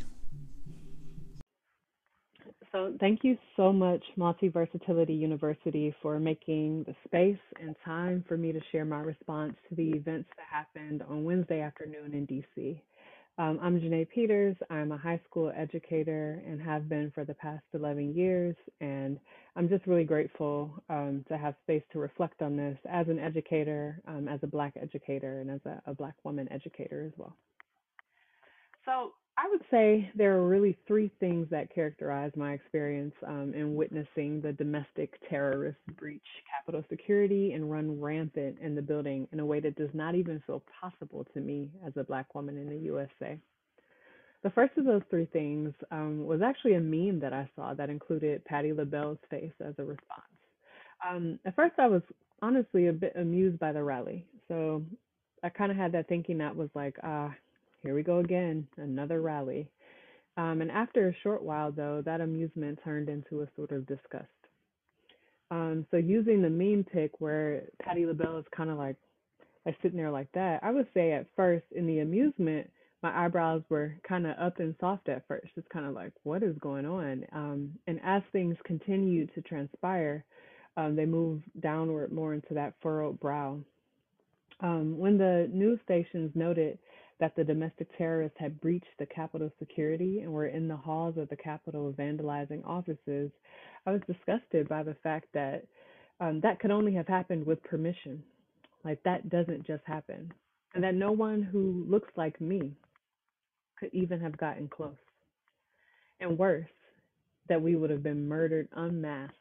So, 2.73 2.95
thank 3.01 3.25
you 3.25 3.39
so 3.57 3.73
much, 3.73 4.05
Multi 4.17 4.49
Versatility 4.49 5.15
University, 5.15 5.95
for 6.03 6.19
making 6.21 6.85
the 6.85 6.95
space 7.07 7.39
and 7.61 7.75
time 7.85 8.25
for 8.29 8.37
me 8.37 8.53
to 8.53 8.61
share 8.71 8.85
my 8.85 9.01
response 9.01 9.55
to 9.69 9.75
the 9.75 9.91
events 9.91 10.29
that 10.37 10.47
happened 10.51 11.03
on 11.09 11.25
Wednesday 11.25 11.61
afternoon 11.61 12.13
in 12.13 12.27
DC. 12.27 12.79
Um, 13.39 13.61
I'm 13.63 13.81
Janae 13.81 14.09
Peters. 14.09 14.57
I'm 14.69 14.91
a 14.91 14.99
high 14.99 15.21
school 15.31 15.53
educator 15.57 16.43
and 16.45 16.61
have 16.61 16.89
been 16.89 17.13
for 17.15 17.25
the 17.25 17.35
past 17.35 17.63
11 17.73 18.13
years. 18.17 18.57
And 18.81 19.17
I'm 19.55 19.69
just 19.69 19.87
really 19.87 20.03
grateful 20.03 20.83
um, 20.91 21.25
to 21.29 21.39
have 21.39 21.55
space 21.63 21.85
to 21.93 22.01
reflect 22.01 22.43
on 22.43 22.57
this 22.57 22.77
as 22.91 23.07
an 23.07 23.21
educator, 23.21 24.01
um, 24.09 24.27
as 24.27 24.41
a 24.43 24.49
Black 24.49 24.73
educator, 24.81 25.41
and 25.41 25.53
as 25.53 25.61
a, 25.67 25.81
a, 25.89 25.95
Black 25.95 26.15
woman 26.25 26.51
educator 26.51 27.05
as 27.07 27.13
well. 27.17 27.37
So 28.85 29.13
I 29.41 29.49
would 29.49 29.63
say 29.71 30.11
there 30.17 30.37
are 30.37 30.49
really 30.49 30.77
three 30.89 31.13
things 31.21 31.47
that 31.51 31.73
characterize 31.73 32.33
my 32.35 32.55
experience 32.55 33.15
um, 33.25 33.53
in 33.55 33.77
witnessing 33.77 34.41
the 34.41 34.53
domestic 34.53 35.15
terrorist 35.31 35.79
breach 35.97 36.21
Capitol 36.53 36.85
security 36.91 37.53
and 37.53 37.71
run 37.71 38.01
rampant 38.01 38.57
in 38.61 38.75
the 38.75 38.83
building 38.83 39.29
in 39.33 39.39
a 39.39 39.47
way 39.47 39.61
that 39.61 39.77
does 39.77 39.91
not 39.95 40.17
even 40.17 40.43
feel 40.45 40.65
possible 40.81 41.25
to 41.35 41.41
me 41.41 41.71
as 41.87 41.93
a 41.97 42.03
Black 42.03 42.35
woman 42.35 42.59
in 42.59 42.69
the 42.69 42.79
USA. 42.79 43.39
The 44.43 44.51
first 44.51 44.77
of 44.77 44.85
those 44.85 45.03
three 45.09 45.27
things 45.27 45.73
um, 45.93 46.27
was 46.27 46.43
actually 46.43 46.75
a 46.75 46.81
meme 46.81 47.21
that 47.21 47.33
I 47.33 47.49
saw 47.55 47.75
that 47.75 47.91
included 47.91 48.45
Patti 48.45 48.73
LaBelle's 48.73 49.19
face 49.31 49.53
as 49.65 49.75
a 49.79 49.85
response. 49.85 50.23
Um, 51.09 51.39
at 51.45 51.55
first, 51.55 51.75
I 51.79 51.87
was 51.87 52.03
honestly 52.43 52.89
a 52.89 52.93
bit 52.93 53.13
amused 53.15 53.61
by 53.61 53.71
the 53.71 53.85
rally. 53.85 54.25
So 54.49 54.83
I 55.45 55.49
kind 55.49 55.71
of 55.71 55.79
had 55.79 55.93
that 55.93 56.09
thinking 56.09 56.39
that 56.39 56.57
was 56.57 56.71
like, 56.75 56.97
ah, 57.05 57.33
here 57.83 57.95
we 57.95 58.03
go 58.03 58.19
again, 58.19 58.67
another 58.77 59.21
rally. 59.21 59.69
Um, 60.37 60.61
and 60.61 60.71
after 60.71 61.09
a 61.09 61.17
short 61.23 61.43
while, 61.43 61.73
though, 61.73 62.03
that 62.05 62.21
amusement 62.21 62.79
turned 62.85 63.09
into 63.09 63.43
a 63.43 63.49
sort 63.57 63.73
of 63.73 63.87
disgust. 63.87 64.27
Um, 65.51 65.87
so 65.91 65.97
using 65.97 66.43
the 66.43 66.51
meme 66.51 66.85
pic 66.85 67.21
where 67.21 67.63
Patti 67.83 68.07
LaBelle 68.07 68.39
is 68.39 68.45
kind 68.57 68.71
of 68.71 68.79
like, 68.79 68.97
like 69.67 69.77
sitting 69.83 69.97
there 69.97 70.11
like 70.11 70.31
that, 70.33 70.61
I 70.63 70.71
would 70.71 70.87
say 70.95 71.13
at 71.13 71.27
first 71.35 71.65
in 71.73 71.87
the 71.87 72.01
amusement, 72.01 72.71
my 73.03 73.25
eyebrows 73.25 73.63
were 73.69 73.97
kind 74.07 74.27
of 74.27 74.37
up 74.39 74.59
and 74.59 74.75
soft 74.81 75.09
at 75.09 75.27
first, 75.27 75.55
just 75.55 75.69
kind 75.71 75.87
of 75.87 75.95
like, 75.95 76.13
what 76.25 76.43
is 76.43 76.57
going 76.59 76.85
on? 76.85 77.25
Um, 77.33 77.71
and 77.87 78.01
as 78.05 78.23
things 78.33 78.57
continued 78.65 79.33
to 79.35 79.43
transpire, 79.43 80.25
um, 80.77 80.97
they 80.97 81.07
moved 81.07 81.45
downward 81.61 82.13
more 82.13 82.35
into 82.35 82.55
that 82.55 82.75
furrowed 82.83 83.19
brow. 83.21 83.59
Um, 84.61 84.99
when 84.99 85.17
the 85.17 85.49
news 85.53 85.79
stations 85.85 86.33
noted 86.35 86.79
that 87.21 87.35
the 87.37 87.45
domestic 87.45 87.89
terrorists 87.97 88.39
had 88.39 88.61
breached 88.61 88.87
the 88.99 89.07
Capitol 89.07 89.51
security 89.59 90.21
and 90.21 90.33
were 90.33 90.47
in 90.47 90.69
the 90.69 90.77
halls 90.77 91.17
of 91.17 91.29
the 91.29 91.37
Capitol 91.37 91.93
vandalizing 91.99 92.65
offices, 92.67 93.31
I 93.87 93.93
was 93.93 94.01
disgusted 94.07 94.69
by 94.69 94.83
the 94.83 94.97
fact 95.03 95.27
that 95.35 95.65
um, 96.21 96.41
that 96.43 96.61
could 96.61 96.71
only 96.71 96.95
have 96.95 97.09
happened 97.09 97.47
with 97.47 97.63
permission. 97.63 98.23
Like, 98.85 99.03
that 99.05 99.29
doesn't 99.29 99.67
just 99.67 99.83
happen. 99.85 100.33
And 100.75 100.85
that 100.85 100.95
no 100.95 101.13
one 101.13 101.43
who 101.43 101.85
looks 101.89 102.13
like 102.17 102.41
me 102.41 102.73
could 103.79 103.91
even 103.93 104.21
have 104.21 104.37
gotten 104.37 104.69
close. 104.69 104.97
And 106.21 106.39
worse, 106.39 106.67
that 107.49 107.61
we 107.61 107.77
would 107.77 107.91
have 107.91 108.03
been 108.03 108.29
murdered 108.29 108.69
unmasked 108.77 109.35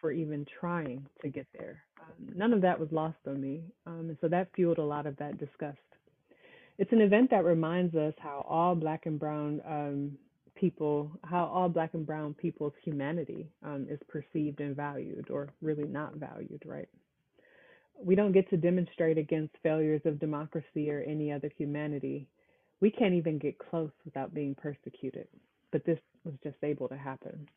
for 0.00 0.12
even 0.12 0.46
trying 0.60 1.06
to 1.22 1.28
get 1.28 1.46
there. 1.58 1.82
Um, 2.00 2.32
none 2.34 2.52
of 2.52 2.60
that 2.62 2.78
was 2.78 2.88
lost 2.92 3.16
on 3.26 3.40
me. 3.40 3.62
Um, 3.86 4.06
and 4.08 4.18
so 4.20 4.28
that 4.28 4.48
fueled 4.54 4.78
a 4.78 4.84
lot 4.84 5.06
of 5.06 5.16
that 5.16 5.38
disgust. 5.38 5.78
It's 6.78 6.92
an 6.92 7.00
event 7.00 7.30
that 7.30 7.44
reminds 7.44 7.94
us 7.94 8.14
how 8.18 8.44
all 8.48 8.74
black 8.74 9.06
and 9.06 9.18
brown 9.18 9.60
um, 9.66 10.18
people, 10.56 11.10
how 11.22 11.44
all 11.46 11.68
black 11.68 11.94
and 11.94 12.06
brown 12.06 12.34
people's 12.34 12.72
humanity 12.82 13.48
um, 13.64 13.86
is 13.88 14.00
perceived 14.08 14.60
and 14.60 14.74
valued, 14.74 15.30
or 15.30 15.50
really 15.62 15.86
not 15.86 16.16
valued, 16.16 16.62
right? 16.66 16.88
We 18.02 18.16
don't 18.16 18.32
get 18.32 18.50
to 18.50 18.56
demonstrate 18.56 19.18
against 19.18 19.54
failures 19.62 20.02
of 20.04 20.18
democracy 20.18 20.90
or 20.90 21.00
any 21.00 21.30
other 21.30 21.50
humanity 21.56 22.26
we 22.80 22.90
can't 22.90 23.14
even 23.14 23.38
get 23.38 23.58
close 23.58 23.90
without 24.04 24.34
being 24.34 24.54
persecuted. 24.54 25.26
But 25.72 25.86
this 25.86 25.98
was 26.24 26.34
just 26.42 26.56
able 26.62 26.86
to 26.88 26.96
happen. 26.98 27.48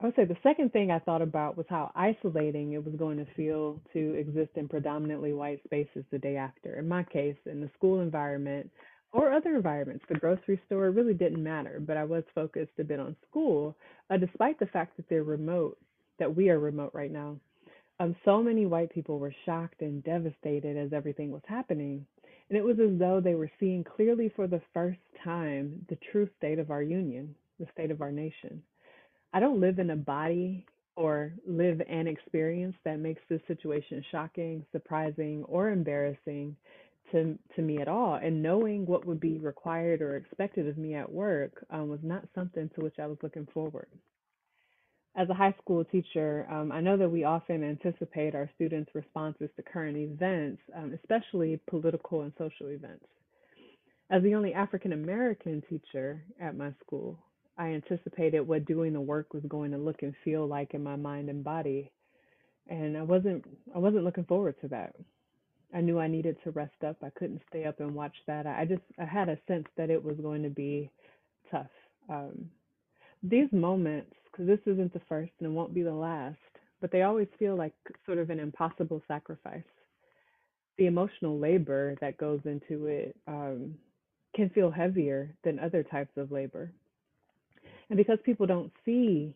I 0.00 0.06
would 0.06 0.16
say 0.16 0.24
the 0.24 0.36
second 0.42 0.72
thing 0.72 0.90
I 0.90 0.98
thought 0.98 1.20
about 1.20 1.58
was 1.58 1.66
how 1.68 1.92
isolating 1.94 2.72
it 2.72 2.82
was 2.82 2.94
going 2.94 3.18
to 3.18 3.26
feel 3.36 3.78
to 3.92 4.14
exist 4.14 4.52
in 4.54 4.66
predominantly 4.66 5.34
white 5.34 5.62
spaces 5.64 6.04
the 6.10 6.18
day 6.18 6.36
after. 6.36 6.78
In 6.78 6.88
my 6.88 7.02
case, 7.02 7.36
in 7.44 7.60
the 7.60 7.70
school 7.76 8.00
environment 8.00 8.70
or 9.12 9.30
other 9.30 9.54
environments, 9.54 10.04
the 10.08 10.18
grocery 10.18 10.58
store 10.64 10.90
really 10.90 11.12
didn't 11.12 11.42
matter, 11.42 11.82
but 11.86 11.98
I 11.98 12.04
was 12.04 12.24
focused 12.34 12.72
a 12.78 12.84
bit 12.84 12.98
on 12.98 13.14
school, 13.28 13.76
uh, 14.08 14.16
despite 14.16 14.58
the 14.58 14.66
fact 14.66 14.96
that 14.96 15.06
they're 15.10 15.22
remote, 15.22 15.76
that 16.18 16.34
we 16.34 16.48
are 16.48 16.58
remote 16.58 16.92
right 16.94 17.12
now. 17.12 17.36
Um, 17.98 18.16
so 18.24 18.42
many 18.42 18.64
white 18.64 18.90
people 18.90 19.18
were 19.18 19.34
shocked 19.44 19.82
and 19.82 20.02
devastated 20.02 20.78
as 20.78 20.94
everything 20.94 21.30
was 21.30 21.42
happening. 21.46 22.06
And 22.48 22.56
it 22.56 22.64
was 22.64 22.78
as 22.80 22.98
though 22.98 23.20
they 23.20 23.34
were 23.34 23.50
seeing 23.60 23.84
clearly 23.84 24.32
for 24.34 24.46
the 24.46 24.62
first 24.72 24.98
time 25.22 25.84
the 25.90 25.98
true 26.10 26.26
state 26.38 26.58
of 26.58 26.70
our 26.70 26.82
union, 26.82 27.34
the 27.58 27.66
state 27.74 27.90
of 27.90 28.00
our 28.00 28.10
nation. 28.10 28.62
I 29.32 29.40
don't 29.40 29.60
live 29.60 29.78
in 29.78 29.90
a 29.90 29.96
body 29.96 30.66
or 30.96 31.32
live 31.46 31.80
an 31.88 32.06
experience 32.06 32.76
that 32.84 32.98
makes 32.98 33.22
this 33.28 33.40
situation 33.46 34.04
shocking, 34.10 34.64
surprising, 34.72 35.44
or 35.44 35.70
embarrassing 35.70 36.56
to 37.12 37.38
to 37.56 37.62
me 37.62 37.78
at 37.78 37.88
all. 37.88 38.16
And 38.16 38.42
knowing 38.42 38.86
what 38.86 39.06
would 39.06 39.20
be 39.20 39.38
required 39.38 40.02
or 40.02 40.16
expected 40.16 40.68
of 40.68 40.78
me 40.78 40.94
at 40.94 41.10
work 41.10 41.64
um, 41.70 41.88
was 41.88 42.00
not 42.02 42.28
something 42.34 42.70
to 42.74 42.82
which 42.82 42.98
I 42.98 43.06
was 43.06 43.18
looking 43.22 43.46
forward 43.52 43.88
as 45.16 45.28
a 45.28 45.34
high 45.34 45.54
school 45.60 45.84
teacher, 45.84 46.46
um, 46.50 46.70
I 46.70 46.80
know 46.80 46.96
that 46.96 47.10
we 47.10 47.24
often 47.24 47.64
anticipate 47.64 48.34
our 48.34 48.48
students' 48.54 48.94
responses 48.94 49.50
to 49.56 49.62
current 49.62 49.96
events, 49.96 50.62
um, 50.74 50.92
especially 50.94 51.60
political 51.68 52.22
and 52.22 52.32
social 52.38 52.68
events. 52.68 53.04
As 54.10 54.22
the 54.22 54.34
only 54.34 54.54
African 54.54 54.92
American 54.92 55.62
teacher 55.68 56.22
at 56.40 56.56
my 56.56 56.72
school, 56.84 57.18
I 57.60 57.74
anticipated 57.74 58.40
what 58.40 58.64
doing 58.64 58.94
the 58.94 59.02
work 59.02 59.34
was 59.34 59.42
going 59.46 59.70
to 59.72 59.76
look 59.76 60.02
and 60.02 60.14
feel 60.24 60.46
like 60.46 60.72
in 60.72 60.82
my 60.82 60.96
mind 60.96 61.28
and 61.28 61.44
body, 61.44 61.92
and 62.70 62.96
I 62.96 63.02
wasn't 63.02 63.44
I 63.74 63.78
wasn't 63.78 64.04
looking 64.04 64.24
forward 64.24 64.54
to 64.62 64.68
that. 64.68 64.96
I 65.74 65.82
knew 65.82 66.00
I 66.00 66.08
needed 66.08 66.38
to 66.42 66.52
rest 66.52 66.82
up. 66.86 66.96
I 67.02 67.10
couldn't 67.10 67.42
stay 67.50 67.66
up 67.66 67.80
and 67.80 67.94
watch 67.94 68.14
that. 68.26 68.46
I 68.46 68.64
just 68.64 68.80
I 68.98 69.04
had 69.04 69.28
a 69.28 69.38
sense 69.46 69.66
that 69.76 69.90
it 69.90 70.02
was 70.02 70.16
going 70.16 70.42
to 70.42 70.48
be 70.48 70.90
tough. 71.50 71.66
Um, 72.08 72.48
these 73.22 73.52
moments 73.52 74.14
because 74.32 74.46
this 74.46 74.60
isn't 74.64 74.94
the 74.94 75.02
first 75.06 75.32
and 75.38 75.48
it 75.48 75.52
won't 75.52 75.74
be 75.74 75.82
the 75.82 75.92
last, 75.92 76.38
but 76.80 76.90
they 76.90 77.02
always 77.02 77.28
feel 77.38 77.56
like 77.56 77.74
sort 78.06 78.16
of 78.16 78.30
an 78.30 78.40
impossible 78.40 79.02
sacrifice. 79.06 79.62
The 80.78 80.86
emotional 80.86 81.38
labor 81.38 81.94
that 82.00 82.16
goes 82.16 82.40
into 82.46 82.86
it 82.86 83.14
um, 83.28 83.74
can 84.34 84.48
feel 84.48 84.70
heavier 84.70 85.34
than 85.44 85.58
other 85.58 85.82
types 85.82 86.16
of 86.16 86.32
labor. 86.32 86.72
And 87.90 87.96
because 87.96 88.18
people 88.24 88.46
don't 88.46 88.72
see 88.84 89.34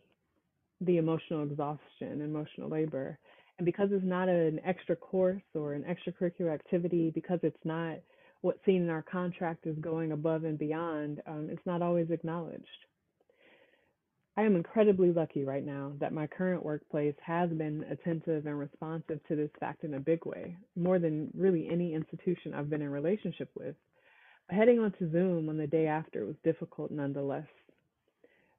the 0.81 0.97
emotional 0.97 1.43
exhaustion, 1.43 2.21
emotional 2.21 2.71
labor, 2.71 3.19
and 3.59 3.67
because 3.67 3.91
it's 3.93 4.05
not 4.05 4.29
an 4.29 4.61
extra 4.65 4.97
course 4.97 5.43
or 5.55 5.75
an 5.75 5.85
extracurricular 5.85 6.55
activity, 6.55 7.11
because 7.15 7.41
it's 7.43 7.65
not 7.65 7.99
what's 8.41 8.65
seen 8.65 8.83
in 8.83 8.91
our 8.91 9.03
contract 9.03 9.67
is 9.67 9.77
going 9.81 10.13
above 10.13 10.45
and 10.45 10.59
beyond, 10.59 11.21
um, 11.27 11.49
it's 11.51 11.65
not 11.67 11.83
always 11.83 12.11
acknowledged. 12.11 12.65
I 14.37 14.43
am 14.43 14.57
incredibly 14.57 15.13
lucky 15.13 15.45
right 15.45 15.65
now 15.65 15.93
that 16.01 16.13
my 16.13 16.27
current 16.27 16.65
workplace 16.65 17.15
has 17.25 17.49
been 17.51 17.85
attentive 17.89 18.47
and 18.47 18.59
responsive 18.59 19.21
to 19.29 19.37
this 19.37 19.51
fact 19.61 19.85
in 19.85 19.95
a 19.95 20.01
big 20.01 20.27
way, 20.27 20.57
more 20.77 20.99
than 20.99 21.31
really 21.37 21.69
any 21.71 21.95
institution 21.95 22.53
I've 22.53 22.69
been 22.69 22.83
in 22.83 22.91
relationship 22.91 23.49
with. 23.55 23.77
But 24.49 24.57
heading 24.57 24.81
onto 24.81 25.11
Zoom 25.11 25.49
on 25.49 25.57
the 25.57 25.69
day 25.69 25.87
after 25.87 26.27
was 26.27 26.35
difficult 26.43 26.91
nonetheless. 26.91 27.47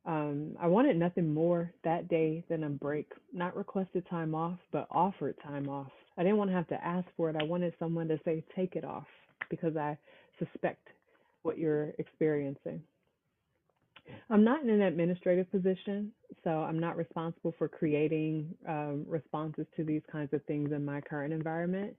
Um, 0.05 0.55
I 0.59 0.67
wanted 0.67 0.97
nothing 0.97 1.33
more 1.33 1.71
that 1.83 2.07
day 2.07 2.43
than 2.47 2.63
a 2.63 2.69
break, 2.69 3.11
not 3.33 3.55
requested 3.55 4.07
time 4.07 4.35
off, 4.35 4.59
but 4.71 4.87
offered 4.91 5.35
time 5.41 5.67
off. 5.67 5.91
I 6.17 6.23
didn't 6.23 6.37
want 6.37 6.51
to 6.51 6.55
have 6.55 6.67
to 6.67 6.85
ask 6.85 7.07
for 7.17 7.29
it. 7.29 7.35
I 7.39 7.43
wanted 7.43 7.73
someone 7.79 8.07
to 8.09 8.19
say, 8.23 8.43
take 8.55 8.75
it 8.75 8.85
off, 8.85 9.07
because 9.49 9.75
I 9.75 9.97
suspect 10.37 10.87
what 11.41 11.57
you're 11.57 11.89
experiencing. 11.97 12.81
I'm 14.29 14.43
not 14.43 14.61
in 14.61 14.69
an 14.69 14.81
administrative 14.81 15.49
position, 15.51 16.11
so 16.43 16.51
I'm 16.51 16.79
not 16.79 16.97
responsible 16.97 17.55
for 17.57 17.67
creating 17.67 18.53
um, 18.67 19.05
responses 19.07 19.65
to 19.75 19.83
these 19.83 20.03
kinds 20.11 20.33
of 20.33 20.43
things 20.45 20.71
in 20.71 20.85
my 20.85 21.01
current 21.01 21.33
environment. 21.33 21.95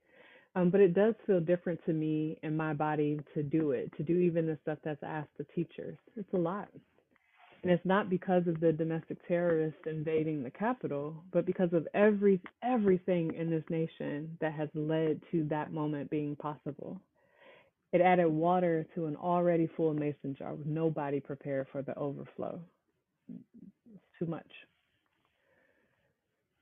Um, 0.54 0.70
but 0.70 0.80
it 0.80 0.94
does 0.94 1.14
feel 1.26 1.40
different 1.40 1.84
to 1.86 1.92
me 1.92 2.38
and 2.42 2.56
my 2.56 2.72
body 2.72 3.20
to 3.34 3.42
do 3.42 3.72
it, 3.72 3.90
to 3.96 4.02
do 4.04 4.16
even 4.18 4.46
the 4.46 4.56
stuff 4.62 4.78
that's 4.84 5.02
asked 5.02 5.28
of 5.40 5.52
teachers. 5.54 5.98
It's 6.16 6.32
a 6.32 6.38
lot. 6.38 6.68
And 7.66 7.72
it's 7.72 7.84
not 7.84 8.08
because 8.08 8.46
of 8.46 8.60
the 8.60 8.70
domestic 8.70 9.18
terrorists 9.26 9.80
invading 9.86 10.44
the 10.44 10.52
Capitol, 10.52 11.16
but 11.32 11.44
because 11.44 11.72
of 11.72 11.88
every 11.94 12.40
everything 12.62 13.34
in 13.34 13.50
this 13.50 13.64
nation 13.68 14.38
that 14.40 14.52
has 14.52 14.68
led 14.74 15.20
to 15.32 15.42
that 15.50 15.72
moment 15.72 16.08
being 16.08 16.36
possible. 16.36 17.00
It 17.92 18.00
added 18.00 18.28
water 18.28 18.86
to 18.94 19.06
an 19.06 19.16
already 19.16 19.68
full 19.76 19.94
mason 19.94 20.36
jar 20.38 20.54
with 20.54 20.68
nobody 20.68 21.18
prepared 21.18 21.66
for 21.72 21.82
the 21.82 21.98
overflow. 21.98 22.60
It's 23.28 24.04
too 24.16 24.26
much. 24.26 24.46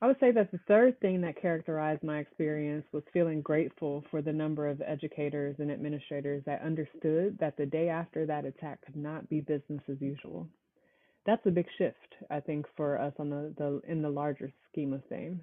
I 0.00 0.06
would 0.06 0.20
say 0.20 0.30
that 0.30 0.52
the 0.52 0.60
third 0.66 0.98
thing 1.00 1.20
that 1.20 1.38
characterized 1.38 2.02
my 2.02 2.16
experience 2.16 2.86
was 2.92 3.02
feeling 3.12 3.42
grateful 3.42 4.04
for 4.10 4.22
the 4.22 4.32
number 4.32 4.68
of 4.68 4.80
educators 4.80 5.56
and 5.58 5.70
administrators 5.70 6.42
that 6.46 6.62
understood 6.62 7.36
that 7.40 7.58
the 7.58 7.66
day 7.66 7.90
after 7.90 8.24
that 8.24 8.46
attack 8.46 8.80
could 8.86 8.96
not 8.96 9.28
be 9.28 9.42
business 9.42 9.82
as 9.90 10.00
usual. 10.00 10.48
That's 11.26 11.44
a 11.46 11.50
big 11.50 11.66
shift, 11.78 11.96
I 12.30 12.40
think, 12.40 12.66
for 12.76 13.00
us 13.00 13.12
on 13.18 13.30
the, 13.30 13.54
the 13.56 13.80
in 13.90 14.02
the 14.02 14.10
larger 14.10 14.52
scheme 14.70 14.92
of 14.92 15.04
things. 15.06 15.40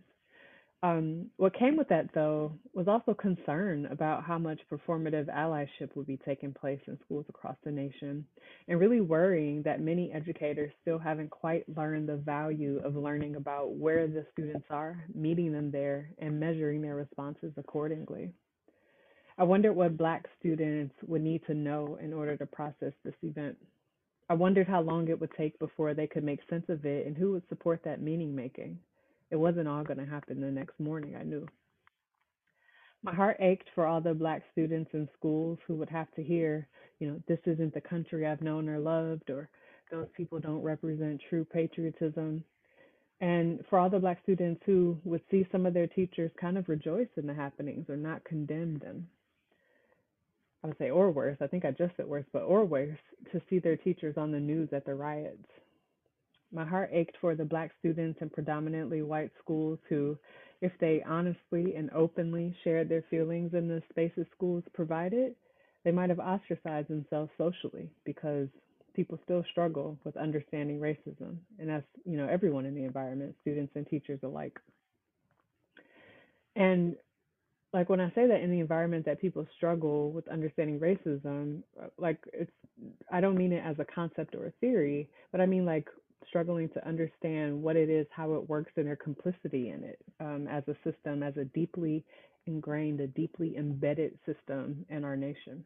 Um, 0.83 1.27
what 1.37 1.57
came 1.57 1.77
with 1.77 1.89
that, 1.89 2.09
though, 2.15 2.53
was 2.73 2.87
also 2.87 3.13
concern 3.13 3.85
about 3.91 4.23
how 4.23 4.39
much 4.39 4.59
performative 4.71 5.27
allyship 5.27 5.95
would 5.95 6.07
be 6.07 6.17
taking 6.17 6.53
place 6.53 6.79
in 6.87 6.97
schools 7.05 7.25
across 7.29 7.55
the 7.63 7.71
nation, 7.71 8.25
and 8.67 8.79
really 8.79 8.99
worrying 8.99 9.61
that 9.61 9.79
many 9.79 10.11
educators 10.11 10.71
still 10.81 10.97
haven't 10.97 11.29
quite 11.29 11.65
learned 11.77 12.09
the 12.09 12.17
value 12.17 12.81
of 12.83 12.95
learning 12.95 13.35
about 13.35 13.73
where 13.75 14.07
the 14.07 14.25
students 14.33 14.65
are, 14.71 15.05
meeting 15.13 15.51
them 15.51 15.69
there, 15.69 16.09
and 16.17 16.39
measuring 16.39 16.81
their 16.81 16.95
responses 16.95 17.53
accordingly. 17.57 18.31
I 19.37 19.43
wondered 19.43 19.73
what 19.73 19.97
Black 19.97 20.25
students 20.39 20.95
would 21.05 21.21
need 21.21 21.45
to 21.45 21.53
know 21.53 21.99
in 22.01 22.11
order 22.11 22.35
to 22.37 22.45
process 22.47 22.93
this 23.03 23.13
event. 23.21 23.55
I 24.31 24.33
wondered 24.33 24.69
how 24.69 24.79
long 24.79 25.09
it 25.09 25.19
would 25.19 25.33
take 25.37 25.59
before 25.59 25.93
they 25.93 26.07
could 26.07 26.23
make 26.23 26.39
sense 26.49 26.63
of 26.69 26.85
it 26.85 27.05
and 27.05 27.17
who 27.17 27.33
would 27.33 27.43
support 27.49 27.81
that 27.83 28.01
meaning 28.01 28.33
making. 28.33 28.79
It 29.29 29.35
wasn't 29.35 29.67
all 29.67 29.83
going 29.83 29.97
to 29.97 30.05
happen 30.05 30.39
the 30.39 30.49
next 30.49 30.79
morning, 30.79 31.17
I 31.19 31.23
knew. 31.23 31.45
My 33.03 33.13
heart 33.13 33.35
ached 33.41 33.69
for 33.75 33.85
all 33.85 33.99
the 33.99 34.13
Black 34.13 34.43
students 34.53 34.89
in 34.93 35.09
schools 35.17 35.59
who 35.67 35.75
would 35.75 35.89
have 35.89 36.09
to 36.15 36.23
hear, 36.23 36.65
you 36.99 37.09
know, 37.09 37.21
this 37.27 37.39
isn't 37.45 37.73
the 37.73 37.81
country 37.81 38.25
I've 38.25 38.41
known 38.41 38.69
or 38.69 38.79
loved, 38.79 39.29
or 39.29 39.49
those 39.91 40.07
people 40.15 40.39
don't 40.39 40.63
represent 40.63 41.21
true 41.29 41.43
patriotism. 41.43 42.41
And 43.19 43.59
for 43.69 43.79
all 43.79 43.89
the 43.89 43.99
Black 43.99 44.19
students 44.23 44.61
who 44.65 44.97
would 45.03 45.23
see 45.29 45.45
some 45.51 45.65
of 45.65 45.73
their 45.73 45.87
teachers 45.87 46.31
kind 46.39 46.57
of 46.57 46.69
rejoice 46.69 47.09
in 47.17 47.27
the 47.27 47.33
happenings 47.33 47.89
or 47.89 47.97
not 47.97 48.23
condemn 48.23 48.79
them. 48.79 49.09
I 50.63 50.67
would 50.67 50.77
say, 50.77 50.91
or 50.91 51.09
worse, 51.11 51.37
I 51.41 51.47
think 51.47 51.65
I 51.65 51.71
just 51.71 51.95
said 51.97 52.05
worse, 52.05 52.25
but 52.31 52.43
or 52.43 52.63
worse, 52.63 52.97
to 53.31 53.41
see 53.49 53.59
their 53.59 53.77
teachers 53.77 54.15
on 54.17 54.31
the 54.31 54.39
news 54.39 54.69
at 54.73 54.85
the 54.85 54.93
riots. 54.93 55.47
My 56.53 56.65
heart 56.65 56.89
ached 56.93 57.17
for 57.19 57.33
the 57.33 57.45
black 57.45 57.71
students 57.79 58.19
in 58.21 58.29
predominantly 58.29 59.01
white 59.01 59.31
schools 59.41 59.79
who, 59.89 60.17
if 60.61 60.71
they 60.79 61.01
honestly 61.07 61.75
and 61.75 61.89
openly 61.91 62.55
shared 62.63 62.89
their 62.89 63.03
feelings 63.09 63.53
in 63.53 63.67
the 63.67 63.81
spaces 63.89 64.27
schools 64.35 64.63
provided, 64.73 65.33
they 65.83 65.91
might 65.91 66.09
have 66.09 66.19
ostracized 66.19 66.89
themselves 66.89 67.31
socially 67.37 67.89
because 68.03 68.47
people 68.93 69.17
still 69.23 69.43
struggle 69.49 69.97
with 70.03 70.17
understanding 70.17 70.79
racism. 70.79 71.37
And 71.57 71.69
that's, 71.69 71.87
you 72.05 72.17
know, 72.17 72.27
everyone 72.27 72.65
in 72.65 72.75
the 72.75 72.83
environment, 72.83 73.35
students 73.41 73.71
and 73.75 73.87
teachers 73.87 74.19
alike. 74.21 74.59
And 76.55 76.95
like 77.73 77.89
when 77.89 78.01
I 78.01 78.09
say 78.13 78.27
that 78.27 78.41
in 78.41 78.51
the 78.51 78.59
environment 78.59 79.05
that 79.05 79.21
people 79.21 79.47
struggle 79.55 80.11
with 80.11 80.27
understanding 80.27 80.79
racism, 80.79 81.61
uh, 81.81 81.87
like 81.97 82.19
it's 82.33 82.51
I 83.11 83.21
don't 83.21 83.37
mean 83.37 83.53
it 83.53 83.63
as 83.65 83.77
a 83.79 83.85
concept 83.85 84.35
or 84.35 84.47
a 84.47 84.51
theory, 84.59 85.09
but 85.31 85.41
I 85.41 85.45
mean 85.45 85.65
like 85.65 85.87
struggling 86.27 86.69
to 86.69 86.87
understand 86.87 87.61
what 87.61 87.75
it 87.75 87.89
is, 87.89 88.07
how 88.11 88.33
it 88.33 88.49
works, 88.49 88.71
and 88.75 88.85
their 88.87 88.95
complicity 88.95 89.69
in 89.69 89.83
it 89.83 89.99
um, 90.19 90.47
as 90.49 90.63
a 90.67 90.75
system, 90.89 91.23
as 91.23 91.35
a 91.37 91.45
deeply 91.45 92.03
ingrained, 92.47 92.99
a 92.99 93.07
deeply 93.07 93.55
embedded 93.57 94.17
system 94.25 94.85
in 94.89 95.03
our 95.03 95.15
nation. 95.15 95.63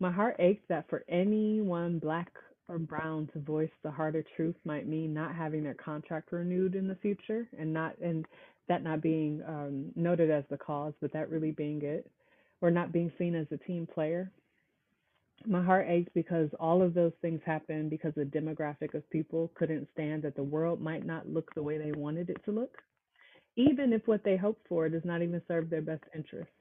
My 0.00 0.10
heart 0.10 0.36
aches 0.38 0.64
that 0.68 0.88
for 0.88 1.04
anyone 1.08 1.98
black 1.98 2.32
or 2.68 2.78
brown 2.78 3.28
to 3.32 3.38
voice 3.40 3.70
the 3.82 3.90
harder 3.90 4.24
truth 4.36 4.56
might 4.64 4.88
mean 4.88 5.12
not 5.12 5.34
having 5.34 5.62
their 5.62 5.74
contract 5.74 6.32
renewed 6.32 6.74
in 6.74 6.88
the 6.88 6.96
future 6.96 7.46
and 7.58 7.72
not 7.72 7.96
and 7.98 8.26
that 8.68 8.82
not 8.82 9.02
being 9.02 9.42
um, 9.46 9.92
noted 9.94 10.30
as 10.30 10.44
the 10.50 10.56
cause, 10.56 10.94
but 11.00 11.12
that 11.12 11.30
really 11.30 11.50
being 11.50 11.82
it, 11.82 12.10
or 12.60 12.70
not 12.70 12.92
being 12.92 13.12
seen 13.18 13.34
as 13.34 13.46
a 13.50 13.58
team 13.58 13.86
player. 13.86 14.30
My 15.46 15.62
heart 15.62 15.86
ached 15.88 16.14
because 16.14 16.48
all 16.58 16.80
of 16.80 16.94
those 16.94 17.12
things 17.20 17.40
happened 17.44 17.90
because 17.90 18.14
the 18.14 18.24
demographic 18.24 18.94
of 18.94 19.08
people 19.10 19.50
couldn't 19.54 19.88
stand 19.92 20.22
that 20.22 20.36
the 20.36 20.42
world 20.42 20.80
might 20.80 21.04
not 21.04 21.28
look 21.28 21.54
the 21.54 21.62
way 21.62 21.76
they 21.76 21.92
wanted 21.92 22.30
it 22.30 22.42
to 22.46 22.52
look, 22.52 22.78
even 23.56 23.92
if 23.92 24.06
what 24.06 24.24
they 24.24 24.36
hoped 24.36 24.66
for 24.68 24.88
does 24.88 25.04
not 25.04 25.22
even 25.22 25.42
serve 25.46 25.68
their 25.68 25.82
best 25.82 26.04
interests. 26.14 26.52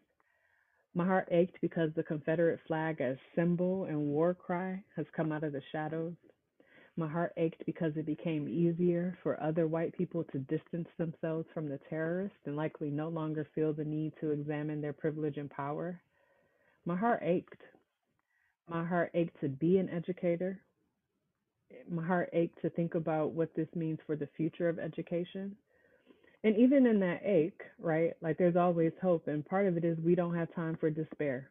My 0.96 1.06
heart 1.06 1.30
ached 1.32 1.58
because 1.62 1.92
the 1.96 2.04
Confederate 2.04 2.60
flag 2.68 3.02
as 3.02 3.18
symbol 3.36 3.86
and 3.86 3.98
war 3.98 4.34
cry 4.34 4.84
has 4.96 5.06
come 5.16 5.32
out 5.32 5.44
of 5.44 5.54
the 5.54 5.62
shadows 5.72 6.13
my 6.96 7.08
heart 7.08 7.34
ached 7.38 7.64
because 7.66 7.94
it 7.96 8.06
became 8.06 8.48
easier 8.48 9.18
for 9.24 9.42
other 9.42 9.68
white 9.68 9.98
people 9.98 10.24
to 10.26 10.38
distance 10.40 10.88
themselves 10.98 11.48
from 11.54 11.68
the 11.68 11.80
terrorists 11.90 12.38
and 12.46 12.56
likely 12.56 12.92
no 12.92 13.10
longer 13.10 13.48
feel 13.56 13.74
the 13.74 13.84
need 13.84 14.14
to 14.22 14.32
examine 14.32 14.80
their 14.80 14.94
privilege 14.94 15.38
and 15.38 15.50
power. 15.50 16.00
My 16.86 16.96
heart 16.96 17.22
ached. 17.24 17.62
My 18.70 18.86
heart 18.86 19.10
ached 19.16 19.40
to 19.42 19.50
be 19.50 19.80
an 19.80 19.90
educator. 19.90 20.60
My 21.90 22.06
heart 22.06 22.30
ached 22.32 22.62
to 22.62 22.70
think 22.70 22.94
about 22.94 23.32
what 23.32 23.56
this 23.56 23.68
means 23.76 24.00
for 24.06 24.16
the 24.16 24.30
future 24.38 24.70
of 24.70 24.78
education. 24.78 25.56
And 26.44 26.56
even 26.58 26.86
in 26.86 27.00
that 27.00 27.22
ache, 27.24 27.62
right, 27.80 28.14
like 28.22 28.38
there's 28.38 28.56
always 28.56 28.92
hope. 29.02 29.28
And 29.28 29.44
part 29.46 29.66
of 29.66 29.78
it 29.78 29.86
is 29.86 29.98
we 29.98 30.14
don't 30.14 30.36
have 30.36 30.54
time 30.54 30.78
for 30.80 30.92
despair. 30.92 31.50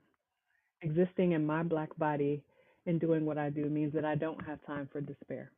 Existing 0.82 1.32
in 1.32 1.44
my 1.44 1.64
black 1.64 1.96
body 1.96 2.42
in 2.86 2.98
doing 2.98 3.24
what 3.24 3.38
I 3.38 3.50
do 3.50 3.66
means 3.66 3.92
that 3.94 4.04
I 4.04 4.14
don't 4.14 4.44
have 4.44 4.64
time 4.66 4.88
for 4.92 5.00
despair. 5.00 5.52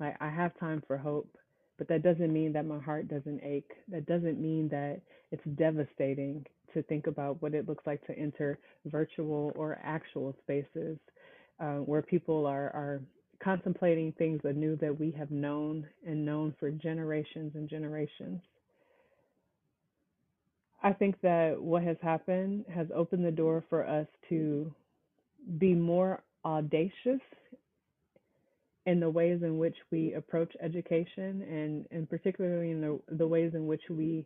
Like 0.00 0.16
I 0.20 0.28
have 0.28 0.58
time 0.58 0.82
for 0.86 0.96
hope, 0.96 1.36
but 1.76 1.88
that 1.88 2.02
doesn't 2.02 2.32
mean 2.32 2.52
that 2.52 2.66
my 2.66 2.78
heart 2.78 3.08
doesn't 3.08 3.40
ache. 3.42 3.72
That 3.88 4.06
doesn't 4.06 4.40
mean 4.40 4.68
that 4.70 5.00
it's 5.30 5.44
devastating 5.56 6.46
to 6.74 6.82
think 6.84 7.06
about 7.06 7.40
what 7.42 7.54
it 7.54 7.68
looks 7.68 7.86
like 7.86 8.04
to 8.06 8.18
enter 8.18 8.58
virtual 8.86 9.52
or 9.56 9.78
actual 9.82 10.34
spaces 10.42 10.98
uh, 11.60 11.76
where 11.76 12.02
people 12.02 12.46
are 12.46 12.66
are 12.70 13.00
contemplating 13.42 14.12
things 14.12 14.40
anew 14.44 14.76
that 14.76 14.98
we 14.98 15.10
have 15.12 15.30
known 15.30 15.86
and 16.06 16.24
known 16.24 16.54
for 16.58 16.70
generations 16.70 17.52
and 17.54 17.68
generations. 17.68 18.40
I 20.82 20.92
think 20.92 21.20
that 21.22 21.60
what 21.60 21.82
has 21.82 21.96
happened 22.02 22.64
has 22.72 22.86
opened 22.94 23.24
the 23.24 23.30
door 23.30 23.64
for 23.68 23.86
us 23.86 24.06
to 24.28 24.72
be 25.58 25.74
more 25.74 26.22
audacious 26.44 27.20
in 28.86 29.00
the 29.00 29.10
ways 29.10 29.40
in 29.42 29.58
which 29.58 29.76
we 29.90 30.14
approach 30.14 30.52
education 30.62 31.42
and, 31.42 31.86
and 31.90 32.08
particularly 32.08 32.70
in 32.70 32.80
the, 32.80 32.98
the 33.16 33.26
ways 33.26 33.52
in 33.54 33.66
which 33.66 33.82
we 33.90 34.24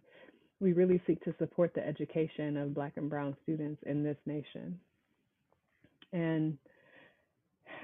we 0.61 0.73
really 0.73 1.03
seek 1.09 1.23
to 1.25 1.35
support 1.41 1.75
the 1.75 1.85
education 1.85 2.57
of 2.57 2.73
black 2.73 2.93
and 2.95 3.11
brown 3.11 3.37
students 3.43 3.83
in 3.85 4.05
this 4.05 4.17
nation. 4.27 4.79
And 6.13 6.57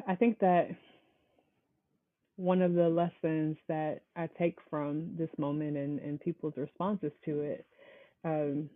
I 0.07 0.15
think 0.15 0.39
that 0.39 0.69
one 2.37 2.63
of 2.63 2.75
the 2.75 2.89
lessons 2.89 3.57
that 3.67 4.03
I 4.15 4.29
take 4.39 4.59
from 4.71 5.17
this 5.19 5.31
moment 5.39 5.77
and, 5.77 5.99
and 5.99 6.21
people's 6.21 6.57
responses 6.57 7.11
to 7.25 7.41
it 7.41 7.67
um, 8.25 8.71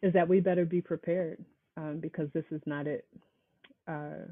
is 0.00 0.12
that 0.12 0.28
we 0.28 0.38
better 0.38 0.64
be 0.64 0.80
prepared 0.80 1.44
um, 1.76 1.98
because 2.00 2.28
this 2.32 2.44
is 2.52 2.60
not 2.64 2.86
it. 2.86 3.04
Uh, 3.88 4.26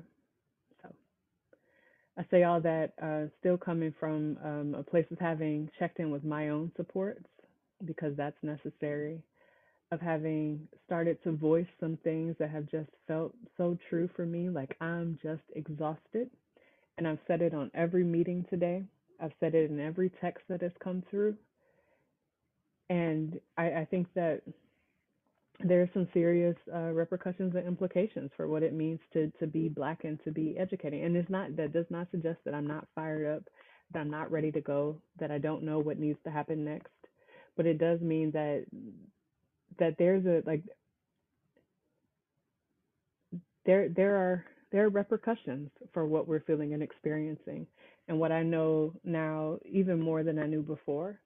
so 0.83 0.91
I 2.19 2.25
say 2.31 2.45
all 2.45 2.61
that 2.61 2.93
uh, 3.03 3.29
still 3.41 3.57
coming 3.59 3.95
from 3.99 4.39
um, 4.45 4.75
a 4.79 4.83
place 4.83 5.07
of 5.11 5.19
having 5.19 5.71
checked 5.79 5.99
in 5.99 6.11
with 6.11 6.25
my 6.25 6.51
own 6.51 6.73
supports 6.77 7.25
because 7.85 8.15
that's 8.17 8.37
necessary, 8.43 9.21
of 9.93 10.01
having 10.01 10.67
started 10.87 11.23
to 11.25 11.33
voice 11.33 11.67
some 11.81 11.99
things 12.05 12.35
that 12.39 12.51
have 12.51 12.71
just 12.71 12.91
felt 13.07 13.35
so 13.57 13.79
true 13.89 14.09
for 14.17 14.27
me, 14.27 14.49
like 14.49 14.77
I'm 14.81 15.19
just 15.23 15.43
exhausted. 15.55 16.31
And 16.99 17.07
I've 17.07 17.19
said 17.27 17.43
it 17.43 17.55
on 17.55 17.71
every 17.75 18.05
meeting 18.05 18.47
today. 18.49 18.85
I've 19.21 19.33
said 19.41 19.55
it 19.55 19.71
in 19.71 19.81
every 19.81 20.11
text 20.21 20.45
that 20.49 20.63
has 20.63 20.73
come 20.83 21.03
through. 21.11 21.37
And 22.89 23.41
I, 23.59 23.65
I 23.73 23.89
think 23.91 24.09
that 24.15 24.43
there 25.61 25.83
are 25.83 25.91
some 25.95 26.09
serious 26.13 26.57
uh, 26.75 26.91
repercussions 26.93 27.55
and 27.55 27.67
implications 27.67 28.31
for 28.37 28.47
what 28.49 28.63
it 28.63 28.75
means 28.75 29.01
to 29.13 29.33
to 29.39 29.47
be 29.47 29.69
black 29.69 30.05
and 30.05 30.23
to 30.25 30.31
be 30.31 30.57
educating. 30.59 31.05
And 31.05 31.17
it's 31.17 31.31
not 31.31 31.57
that 31.57 31.73
does 31.73 31.87
not 31.91 32.09
suggest 32.11 32.39
that 32.45 32.55
I'm 32.55 32.67
not 32.67 32.87
fired 32.95 33.37
up, 33.37 33.45
that 33.93 34.01
I'm 34.01 34.11
not 34.11 34.31
ready 34.31 34.53
to 34.53 34.61
go, 34.61 35.01
that 35.19 35.31
I 35.31 35.39
don't 35.39 35.63
know 35.63 35.79
what 35.79 35.99
needs 35.99 36.19
to 36.25 36.31
happen 36.31 36.65
next. 36.65 36.91
But 37.57 37.67
it 37.67 37.79
does 37.79 38.01
mean 38.01 38.33
that 38.33 38.67
that 39.79 39.97
there's 39.99 40.27
a 40.27 40.43
like 40.47 40.63
there 43.65 43.89
there 43.89 44.17
are 44.17 44.45
there 44.73 44.85
are 44.85 44.91
repercussions 44.91 45.71
for 45.93 46.07
what 46.07 46.29
we're 46.29 46.41
feeling 46.41 46.75
and 46.75 46.83
experiencing. 46.83 47.67
And 48.09 48.21
what 48.21 48.31
I 48.33 48.43
know 48.43 48.93
now, 49.05 49.59
even 49.65 50.01
more 50.01 50.23
than 50.23 50.39
I 50.39 50.47
knew 50.47 50.63
before, 50.63 51.19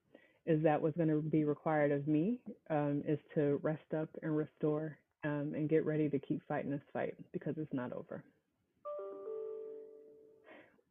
is 0.47 0.63
that 0.63 0.81
what's 0.81 0.97
going 0.97 1.09
to 1.09 1.21
be 1.21 1.45
required 1.45 1.93
of 1.93 2.07
me 2.09 2.39
um, 2.71 3.03
is 3.07 3.19
to 3.35 3.61
rest 3.63 3.95
up 3.97 4.09
and 4.23 4.37
restore 4.37 4.97
um, 5.25 5.53
and 5.55 5.69
get 5.69 5.85
ready 5.85 6.09
to 6.09 6.19
keep 6.19 6.41
fighting 6.49 6.71
this 6.71 6.81
fight 6.93 7.15
because 7.33 7.55
it's 7.59 7.73
not 7.73 7.93
over. 7.93 8.23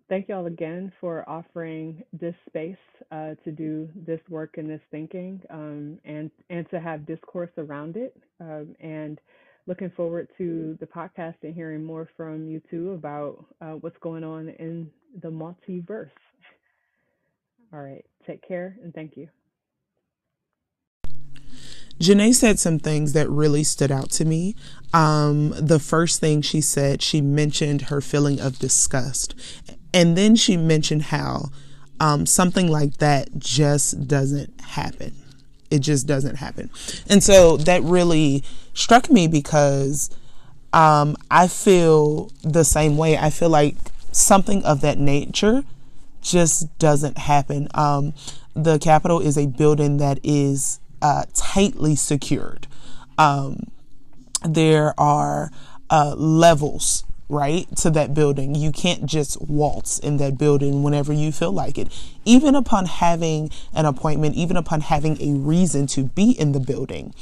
Thank 0.08 0.28
you 0.28 0.36
all 0.36 0.48
again 0.48 0.92
for 1.00 1.28
offering 1.30 2.04
this 2.14 2.34
space 2.48 2.76
uh, 3.12 3.36
to 3.44 3.52
do 3.52 3.88
this 3.96 4.20
work 4.28 4.58
and 4.58 4.68
this 4.68 4.82
thinking 4.90 5.40
um, 5.52 6.00
and, 6.04 6.32
and 6.50 6.68
to 6.72 6.80
have 6.80 7.06
discourse 7.06 7.52
around 7.60 7.96
it. 7.96 8.18
Um, 8.40 8.76
and 8.80 9.20
looking 9.68 9.92
forward 9.92 10.28
to 10.40 10.76
the 10.80 10.88
podcast 10.88 11.36
and 11.44 11.54
hearing 11.54 11.84
more 11.84 12.10
from 12.18 12.48
you 12.48 12.60
too 12.72 12.94
about 12.94 13.46
uh, 13.62 13.74
what's 13.74 13.98
going 14.02 14.24
on 14.24 14.50
in 14.50 14.90
the 15.22 15.30
multiverse. 15.30 16.10
All 17.72 17.82
right, 17.82 18.04
take 18.26 18.46
care 18.48 18.78
and 18.84 18.92
thank 18.92 19.16
you. 19.16 19.30
Janae 22.00 22.34
said 22.34 22.60
some 22.60 22.80
things 22.80 23.14
that 23.14 23.30
really 23.30 23.64
stood 23.64 23.92
out 23.92 24.10
to 24.12 24.26
me. 24.26 24.56
Um, 24.94 25.54
the 25.60 25.80
first 25.80 26.20
thing 26.20 26.42
she 26.42 26.62
said, 26.62 27.02
she 27.02 27.22
mentioned 27.22 27.84
her 27.84 28.02
feeling 28.02 28.40
of 28.40 28.60
disgust. 28.60 29.36
And 29.94 30.18
then 30.18 30.36
she 30.36 30.56
mentioned 30.56 31.04
how 31.04 31.50
um, 32.00 32.26
something 32.26 32.68
like 32.68 32.98
that 32.98 33.38
just 33.38 34.08
doesn't 34.08 34.62
happen. 34.62 35.14
It 35.70 35.80
just 35.80 36.08
doesn't 36.08 36.36
happen. 36.36 36.70
And 37.08 37.24
so 37.24 37.58
that 37.58 37.84
really 37.84 38.44
struck 38.74 39.12
me 39.12 39.28
because 39.28 40.10
um, 40.74 41.16
I 41.30 41.48
feel 41.48 42.32
the 42.44 42.64
same 42.64 42.98
way. 42.98 43.18
I 43.18 43.30
feel 43.30 43.50
like 43.50 43.76
something 44.12 44.64
of 44.64 44.82
that 44.82 44.98
nature 44.98 45.64
just 46.22 46.78
doesn't 46.80 47.18
happen. 47.18 47.68
Um, 47.74 48.14
the 48.56 48.80
Capitol 48.80 49.20
is 49.20 49.38
a 49.38 49.48
building 49.48 49.98
that 49.98 50.20
is 50.24 50.80
uh, 51.02 51.26
tightly 51.34 51.96
secured. 51.96 52.68
Um, 53.18 53.72
there 54.44 55.00
are 55.00 55.52
uh, 55.90 56.16
levels 56.16 57.04
right 57.28 57.68
to 57.78 57.92
that 57.92 58.12
building 58.16 58.56
you 58.56 58.72
can't 58.72 59.06
just 59.06 59.40
waltz 59.40 60.00
in 60.00 60.18
that 60.18 60.36
building 60.36 60.82
whenever 60.82 61.14
you 61.14 61.32
feel 61.32 61.52
like 61.52 61.78
it 61.78 61.88
even 62.26 62.56
upon 62.56 62.88
having 62.88 63.52
an 63.76 63.86
appointment 63.86 64.34
even 64.34 64.58
upon 64.58 64.82
having 64.82 65.16
a 65.22 65.38
reason 65.38 65.86
to 65.86 66.06
be 66.06 66.32
in 66.32 66.54
the 66.54 66.60
building 66.60 67.14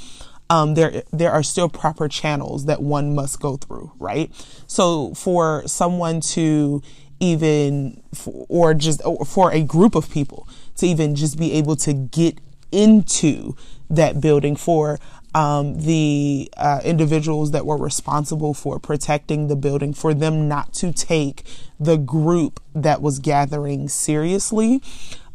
um, 0.49 0.75
there 0.75 1.03
there 1.11 1.31
are 1.31 1.43
still 1.43 1.69
proper 1.69 2.07
channels 2.07 2.65
that 2.65 2.81
one 2.81 3.13
must 3.13 3.39
go 3.41 3.57
through, 3.57 3.91
right? 3.99 4.31
So 4.67 5.13
for 5.13 5.63
someone 5.67 6.21
to 6.21 6.81
even 7.19 8.01
or 8.47 8.73
just 8.73 9.01
for 9.25 9.51
a 9.51 9.61
group 9.61 9.95
of 9.95 10.09
people 10.09 10.47
to 10.77 10.85
even 10.85 11.15
just 11.15 11.37
be 11.37 11.53
able 11.53 11.75
to 11.77 11.93
get 11.93 12.39
into 12.71 13.55
that 13.89 14.19
building 14.19 14.55
for 14.55 14.99
um, 15.33 15.79
the 15.81 16.49
uh, 16.57 16.81
individuals 16.83 17.51
that 17.51 17.65
were 17.65 17.77
responsible 17.77 18.53
for 18.53 18.79
protecting 18.79 19.47
the 19.47 19.55
building 19.55 19.93
for 19.93 20.13
them 20.13 20.47
not 20.47 20.73
to 20.73 20.91
take 20.91 21.43
the 21.79 21.97
group 21.97 22.59
that 22.73 23.01
was 23.01 23.19
gathering 23.19 23.87
seriously 23.87 24.81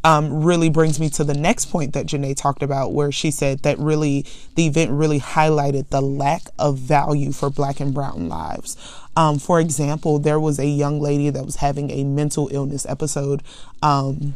um, 0.04 0.42
really 0.42 0.68
brings 0.68 0.98
me 0.98 1.08
to 1.10 1.24
the 1.24 1.34
next 1.34 1.66
point 1.66 1.92
that 1.92 2.06
Janae 2.06 2.36
talked 2.36 2.62
about, 2.62 2.92
where 2.92 3.12
she 3.12 3.30
said 3.30 3.60
that 3.60 3.78
really 3.78 4.26
the 4.56 4.66
event 4.66 4.90
really 4.90 5.20
highlighted 5.20 5.88
the 5.90 6.00
lack 6.00 6.42
of 6.58 6.76
value 6.78 7.32
for 7.32 7.50
Black 7.50 7.78
and 7.78 7.94
Brown 7.94 8.28
lives. 8.28 8.76
Um, 9.16 9.38
for 9.38 9.60
example, 9.60 10.18
there 10.18 10.40
was 10.40 10.58
a 10.58 10.66
young 10.66 11.00
lady 11.00 11.30
that 11.30 11.44
was 11.44 11.56
having 11.56 11.90
a 11.90 12.02
mental 12.02 12.48
illness 12.50 12.84
episode, 12.86 13.42
um, 13.82 14.34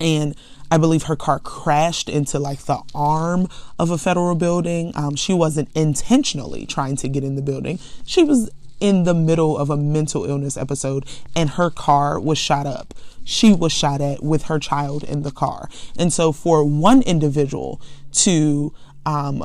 and 0.00 0.34
I 0.70 0.78
believe 0.78 1.04
her 1.04 1.16
car 1.16 1.38
crashed 1.38 2.08
into 2.08 2.38
like 2.38 2.60
the 2.64 2.80
arm 2.94 3.48
of 3.78 3.90
a 3.90 3.98
federal 3.98 4.34
building. 4.34 4.92
Um, 4.94 5.14
she 5.14 5.32
wasn't 5.32 5.68
intentionally 5.74 6.66
trying 6.66 6.96
to 6.96 7.08
get 7.08 7.22
in 7.22 7.36
the 7.36 7.42
building. 7.42 7.78
She 8.04 8.24
was 8.24 8.50
in 8.80 9.04
the 9.04 9.14
middle 9.14 9.56
of 9.56 9.70
a 9.70 9.76
mental 9.76 10.24
illness 10.24 10.56
episode 10.56 11.06
and 11.34 11.50
her 11.50 11.70
car 11.70 12.20
was 12.20 12.36
shot 12.36 12.66
up. 12.66 12.94
She 13.24 13.52
was 13.52 13.72
shot 13.72 14.00
at 14.00 14.22
with 14.22 14.44
her 14.44 14.58
child 14.58 15.02
in 15.04 15.22
the 15.22 15.30
car. 15.30 15.68
And 15.98 16.12
so 16.12 16.32
for 16.32 16.64
one 16.64 17.02
individual 17.02 17.80
to 18.12 18.74
um, 19.04 19.42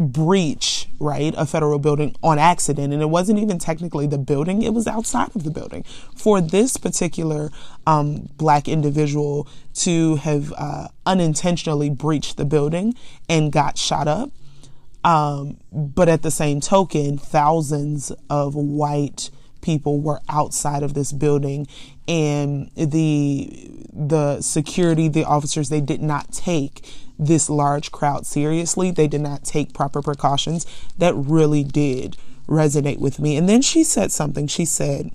breach, 0.00 0.88
right, 0.98 1.34
a 1.36 1.46
federal 1.46 1.78
building 1.78 2.16
on 2.22 2.38
accident, 2.38 2.92
and 2.92 3.02
it 3.02 3.10
wasn't 3.10 3.38
even 3.38 3.58
technically 3.58 4.06
the 4.06 4.18
building, 4.18 4.62
it 4.62 4.74
was 4.74 4.86
outside 4.86 5.34
of 5.34 5.44
the 5.44 5.50
building. 5.50 5.84
For 6.16 6.40
this 6.40 6.76
particular 6.76 7.50
um, 7.86 8.28
black 8.36 8.68
individual 8.68 9.48
to 9.74 10.16
have 10.16 10.52
uh, 10.56 10.88
unintentionally 11.06 11.90
breached 11.90 12.36
the 12.36 12.44
building 12.44 12.94
and 13.28 13.52
got 13.52 13.78
shot 13.78 14.08
up, 14.08 14.30
um, 15.04 15.58
but 15.72 16.08
at 16.08 16.22
the 16.22 16.30
same 16.30 16.60
token, 16.60 17.18
thousands 17.18 18.10
of 18.30 18.54
white 18.54 19.30
people 19.60 20.00
were 20.00 20.20
outside 20.28 20.82
of 20.82 20.94
this 20.94 21.10
building 21.10 21.66
and 22.06 22.70
the 22.76 23.70
the 23.92 24.40
security 24.42 25.08
the 25.08 25.24
officers 25.24 25.70
they 25.70 25.80
did 25.80 26.02
not 26.02 26.30
take 26.32 26.86
this 27.18 27.48
large 27.48 27.92
crowd 27.92 28.26
seriously 28.26 28.90
they 28.90 29.08
did 29.08 29.20
not 29.20 29.44
take 29.44 29.74
proper 29.74 30.02
precautions. 30.02 30.66
That 30.98 31.14
really 31.14 31.64
did 31.64 32.16
resonate 32.48 32.98
with 32.98 33.18
me. 33.18 33.36
And 33.36 33.48
then 33.48 33.62
she 33.62 33.84
said 33.84 34.12
something. 34.12 34.46
She 34.46 34.64
said 34.64 35.10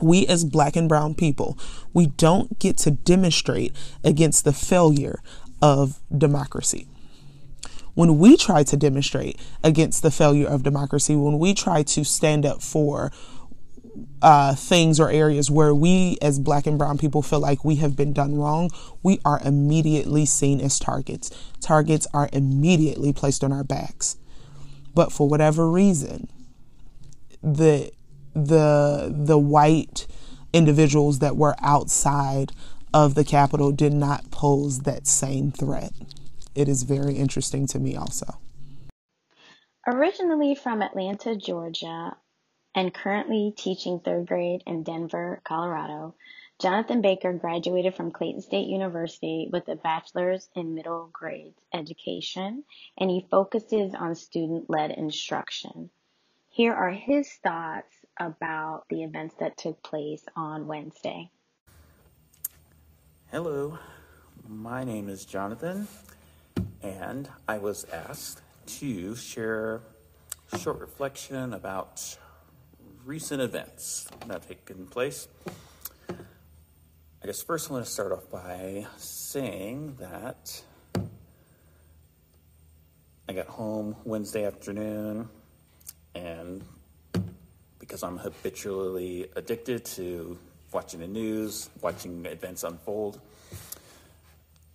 we 0.00 0.26
as 0.26 0.44
black 0.44 0.76
and 0.76 0.88
brown 0.88 1.14
people 1.14 1.58
we 1.92 2.06
don't 2.06 2.58
get 2.58 2.76
to 2.78 2.90
demonstrate 2.90 3.74
against 4.04 4.44
the 4.44 4.52
failure 4.52 5.20
of 5.60 6.00
democracy. 6.16 6.86
When 7.94 8.18
we 8.18 8.36
try 8.36 8.62
to 8.62 8.76
demonstrate 8.76 9.40
against 9.64 10.02
the 10.02 10.12
failure 10.12 10.46
of 10.46 10.62
democracy, 10.62 11.16
when 11.16 11.40
we 11.40 11.52
try 11.52 11.82
to 11.82 12.04
stand 12.04 12.46
up 12.46 12.62
for 12.62 13.10
uh, 14.22 14.54
things 14.54 15.00
or 15.00 15.10
areas 15.10 15.50
where 15.50 15.74
we 15.74 16.18
as 16.22 16.38
black 16.38 16.66
and 16.66 16.78
brown 16.78 16.98
people 16.98 17.22
feel 17.22 17.40
like 17.40 17.64
we 17.64 17.76
have 17.76 17.96
been 17.96 18.12
done 18.12 18.36
wrong, 18.36 18.70
we 19.02 19.20
are 19.24 19.40
immediately 19.44 20.26
seen 20.26 20.60
as 20.60 20.78
targets. 20.78 21.30
Targets 21.60 22.06
are 22.12 22.28
immediately 22.32 23.12
placed 23.12 23.44
on 23.44 23.52
our 23.52 23.64
backs. 23.64 24.16
But 24.94 25.12
for 25.12 25.28
whatever 25.28 25.70
reason, 25.70 26.28
the 27.42 27.92
the 28.34 29.12
the 29.14 29.38
white 29.38 30.06
individuals 30.52 31.18
that 31.20 31.36
were 31.36 31.54
outside 31.60 32.52
of 32.92 33.14
the 33.14 33.24
Capitol 33.24 33.70
did 33.70 33.92
not 33.92 34.30
pose 34.30 34.80
that 34.80 35.06
same 35.06 35.52
threat 35.52 35.92
it 36.58 36.68
is 36.68 36.82
very 36.82 37.14
interesting 37.14 37.68
to 37.68 37.78
me 37.78 37.94
also. 37.94 38.40
Originally 39.86 40.56
from 40.56 40.82
Atlanta, 40.82 41.36
Georgia, 41.36 42.16
and 42.74 42.92
currently 42.94 43.52
teaching 43.56 44.00
third 44.00 44.26
grade 44.26 44.62
in 44.66 44.82
Denver, 44.82 45.40
Colorado, 45.44 46.14
Jonathan 46.60 47.00
Baker 47.00 47.32
graduated 47.32 47.94
from 47.94 48.10
Clayton 48.10 48.42
State 48.42 48.68
University 48.68 49.48
with 49.52 49.68
a 49.68 49.76
bachelor's 49.76 50.48
in 50.54 50.74
middle 50.74 51.08
grades 51.12 51.60
education, 51.72 52.64
and 52.96 53.10
he 53.10 53.26
focuses 53.30 53.94
on 53.94 54.14
student 54.14 54.68
led 54.68 54.90
instruction. 54.90 55.90
Here 56.48 56.74
are 56.74 56.90
his 56.90 57.30
thoughts 57.42 57.94
about 58.18 58.84
the 58.88 59.04
events 59.04 59.36
that 59.38 59.56
took 59.56 59.82
place 59.82 60.24
on 60.34 60.66
Wednesday. 60.66 61.30
Hello, 63.30 63.78
my 64.48 64.82
name 64.82 65.08
is 65.08 65.24
Jonathan 65.24 65.86
and 66.82 67.28
I 67.46 67.58
was 67.58 67.84
asked 67.92 68.42
to 68.66 69.14
share 69.16 69.80
a 70.52 70.58
short 70.58 70.80
reflection 70.80 71.54
about 71.54 72.16
recent 73.08 73.40
events 73.40 74.06
that 74.26 74.34
have 74.34 74.46
taken 74.46 74.86
place. 74.86 75.28
I 76.10 77.26
guess 77.26 77.40
first 77.40 77.70
I 77.70 77.72
want 77.72 77.86
to 77.86 77.90
start 77.90 78.12
off 78.12 78.30
by 78.30 78.86
saying 78.98 79.96
that 79.98 80.62
I 83.26 83.32
got 83.32 83.46
home 83.46 83.96
Wednesday 84.04 84.44
afternoon, 84.44 85.26
and 86.14 86.62
because 87.78 88.02
I'm 88.02 88.18
habitually 88.18 89.30
addicted 89.36 89.86
to 89.96 90.38
watching 90.70 91.00
the 91.00 91.08
news, 91.08 91.70
watching 91.80 92.26
events 92.26 92.62
unfold, 92.62 93.22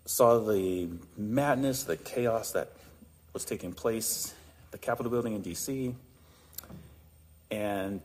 saw 0.06 0.40
the 0.40 0.90
madness, 1.16 1.84
the 1.84 1.98
chaos 1.98 2.52
that 2.54 2.72
was 3.32 3.46
taking 3.46 3.74
place 3.74 4.34
at 4.66 4.72
the 4.72 4.78
Capitol 4.80 5.12
building 5.12 5.34
in 5.36 5.44
DC. 5.44 5.94
And 7.52 8.02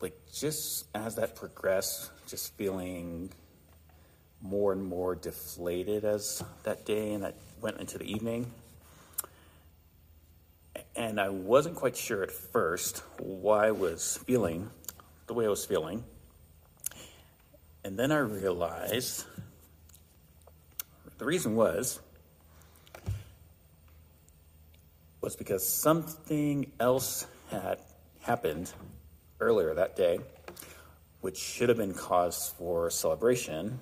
like 0.00 0.16
just 0.32 0.86
as 0.94 1.16
that 1.16 1.34
progressed, 1.36 2.10
just 2.26 2.54
feeling 2.54 3.30
more 4.40 4.72
and 4.72 4.84
more 4.84 5.14
deflated 5.14 6.04
as 6.04 6.42
that 6.62 6.84
day 6.84 7.12
and 7.12 7.24
that 7.24 7.34
went 7.60 7.78
into 7.80 7.98
the 7.98 8.04
evening. 8.04 8.50
And 10.94 11.20
I 11.20 11.28
wasn't 11.28 11.76
quite 11.76 11.96
sure 11.96 12.22
at 12.22 12.30
first 12.30 13.02
why 13.18 13.68
I 13.68 13.70
was 13.72 14.18
feeling 14.26 14.70
the 15.26 15.34
way 15.34 15.46
I 15.46 15.48
was 15.48 15.64
feeling. 15.64 16.04
And 17.84 17.98
then 17.98 18.12
I 18.12 18.18
realized 18.18 19.24
the 21.18 21.24
reason 21.24 21.56
was 21.56 22.00
was 25.20 25.34
because 25.36 25.66
something 25.66 26.70
else 26.78 27.26
had 27.50 27.78
happened 28.20 28.72
earlier 29.40 29.74
that 29.74 29.96
day, 29.96 30.18
which 31.20 31.36
should 31.36 31.68
have 31.68 31.78
been 31.78 31.94
cause 31.94 32.52
for 32.58 32.90
celebration. 32.90 33.80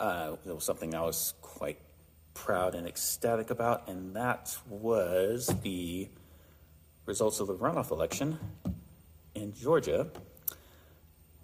Uh, 0.00 0.36
it 0.46 0.54
was 0.54 0.64
something 0.64 0.94
I 0.94 1.02
was 1.02 1.34
quite 1.42 1.78
proud 2.32 2.74
and 2.74 2.86
ecstatic 2.86 3.50
about, 3.50 3.88
and 3.88 4.16
that 4.16 4.56
was 4.68 5.46
the 5.62 6.08
results 7.06 7.40
of 7.40 7.46
the 7.46 7.54
runoff 7.54 7.90
election 7.90 8.38
in 9.34 9.52
Georgia, 9.52 10.08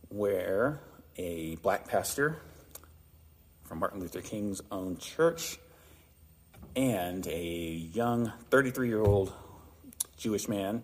where 0.08 0.80
a 1.16 1.56
black 1.56 1.86
pastor 1.86 2.40
from 3.64 3.78
Martin 3.78 4.00
Luther 4.00 4.20
King's 4.20 4.60
own 4.72 4.96
church, 4.96 5.58
and 6.74 7.26
a 7.26 7.42
young 7.92 8.32
33 8.50 8.88
year 8.88 9.02
old 9.02 9.32
Jewish 10.16 10.48
man 10.48 10.82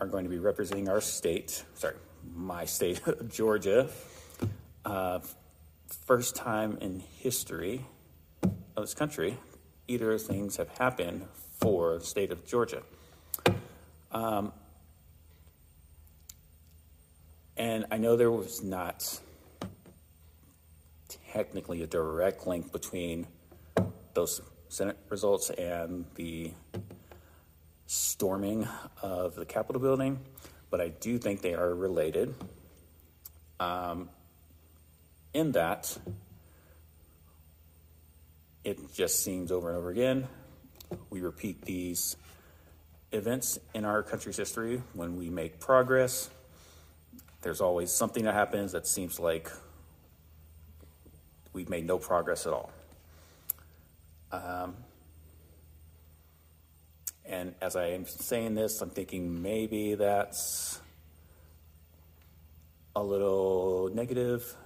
are 0.00 0.06
going 0.06 0.24
to 0.24 0.30
be 0.30 0.38
representing 0.38 0.88
our 0.88 1.00
state, 1.00 1.62
sorry, 1.74 1.94
my 2.34 2.64
state 2.64 3.06
of 3.06 3.32
Georgia. 3.32 3.88
Uh, 4.84 5.20
first 6.06 6.34
time 6.36 6.78
in 6.80 7.00
history 7.18 7.84
of 8.42 8.84
this 8.84 8.94
country, 8.94 9.36
either 9.88 10.12
of 10.12 10.22
things 10.22 10.56
have 10.56 10.68
happened 10.78 11.26
for 11.60 11.98
the 11.98 12.04
state 12.04 12.32
of 12.32 12.46
Georgia. 12.46 12.82
Um, 14.10 14.52
and 17.56 17.84
I 17.90 17.98
know 17.98 18.16
there 18.16 18.30
was 18.30 18.62
not 18.62 19.20
technically 21.32 21.82
a 21.82 21.86
direct 21.86 22.46
link 22.46 22.72
between 22.72 23.26
those 24.14 24.40
Senate 24.68 24.96
results 25.08 25.50
and 25.50 26.06
the 26.14 26.52
storming 27.90 28.68
of 29.02 29.34
the 29.34 29.44
Capitol 29.44 29.82
building, 29.82 30.20
but 30.70 30.80
I 30.80 30.90
do 30.90 31.18
think 31.18 31.42
they 31.42 31.54
are 31.54 31.74
related. 31.74 32.32
Um, 33.58 34.08
in 35.34 35.50
that, 35.52 35.98
it 38.62 38.94
just 38.94 39.24
seems 39.24 39.50
over 39.50 39.70
and 39.70 39.76
over 39.76 39.90
again, 39.90 40.28
we 41.10 41.20
repeat 41.20 41.62
these 41.62 42.16
events 43.10 43.58
in 43.74 43.84
our 43.84 44.04
country's 44.04 44.36
history 44.36 44.80
when 44.94 45.16
we 45.16 45.28
make 45.28 45.58
progress. 45.58 46.30
There's 47.42 47.60
always 47.60 47.90
something 47.90 48.22
that 48.22 48.34
happens 48.34 48.70
that 48.70 48.86
seems 48.86 49.18
like 49.18 49.50
we've 51.52 51.68
made 51.68 51.88
no 51.88 51.98
progress 51.98 52.46
at 52.46 52.52
all. 52.52 52.70
Um, 54.30 54.76
and 57.30 57.54
as 57.62 57.76
I 57.76 57.86
am 57.90 58.06
saying 58.06 58.56
this, 58.56 58.80
I'm 58.80 58.90
thinking 58.90 59.40
maybe 59.40 59.94
that's 59.94 60.80
a 62.96 63.02
little 63.02 63.88
negative 63.94 64.56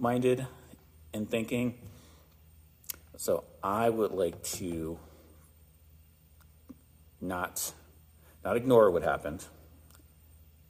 minded 0.00 0.44
in 1.14 1.26
thinking. 1.26 1.78
So 3.16 3.44
I 3.62 3.88
would 3.88 4.10
like 4.10 4.42
to 4.54 4.98
not 7.20 7.72
not 8.44 8.56
ignore 8.56 8.90
what 8.90 9.04
happened. 9.04 9.46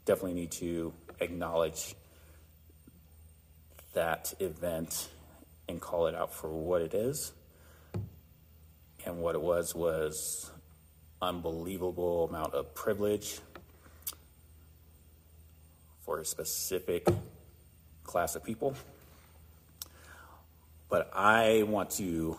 Definitely 0.04 0.34
need 0.34 0.52
to 0.52 0.92
acknowledge 1.20 1.94
that 3.94 4.34
event 4.40 5.08
and 5.70 5.80
call 5.80 6.06
it 6.06 6.14
out 6.14 6.34
for 6.34 6.50
what 6.50 6.82
it 6.82 6.92
is. 6.92 7.32
And 9.04 9.18
what 9.18 9.34
it 9.34 9.42
was 9.42 9.74
was 9.74 10.50
unbelievable 11.20 12.28
amount 12.28 12.54
of 12.54 12.74
privilege 12.74 13.40
for 16.00 16.20
a 16.20 16.24
specific 16.24 17.06
class 18.04 18.36
of 18.36 18.44
people. 18.44 18.74
But 20.88 21.10
I 21.14 21.62
want 21.62 21.90
to 21.92 22.36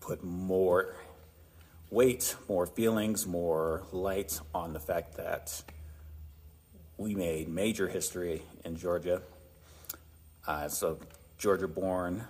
put 0.00 0.24
more 0.24 0.96
weight, 1.90 2.34
more 2.48 2.66
feelings, 2.66 3.26
more 3.26 3.84
light 3.92 4.40
on 4.54 4.72
the 4.72 4.80
fact 4.80 5.16
that 5.16 5.62
we 6.96 7.14
made 7.14 7.48
major 7.48 7.88
history 7.88 8.42
in 8.64 8.76
Georgia. 8.76 9.22
Uh, 10.46 10.68
so, 10.68 10.98
Georgia 11.38 11.68
born 11.68 12.24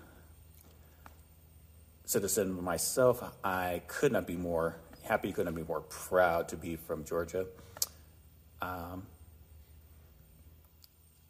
citizen 2.07 2.63
myself, 2.63 3.23
I 3.45 3.83
could 3.89 4.13
not 4.13 4.27
be 4.27 4.37
more 4.37 4.77
happy, 5.03 5.33
could 5.33 5.45
not 5.45 5.55
be 5.55 5.65
more 5.65 5.83
proud 5.83 6.49
to 6.49 6.57
be 6.57 6.77
from 6.77 7.05
Georgia. 7.05 7.47
Um, 8.63 9.07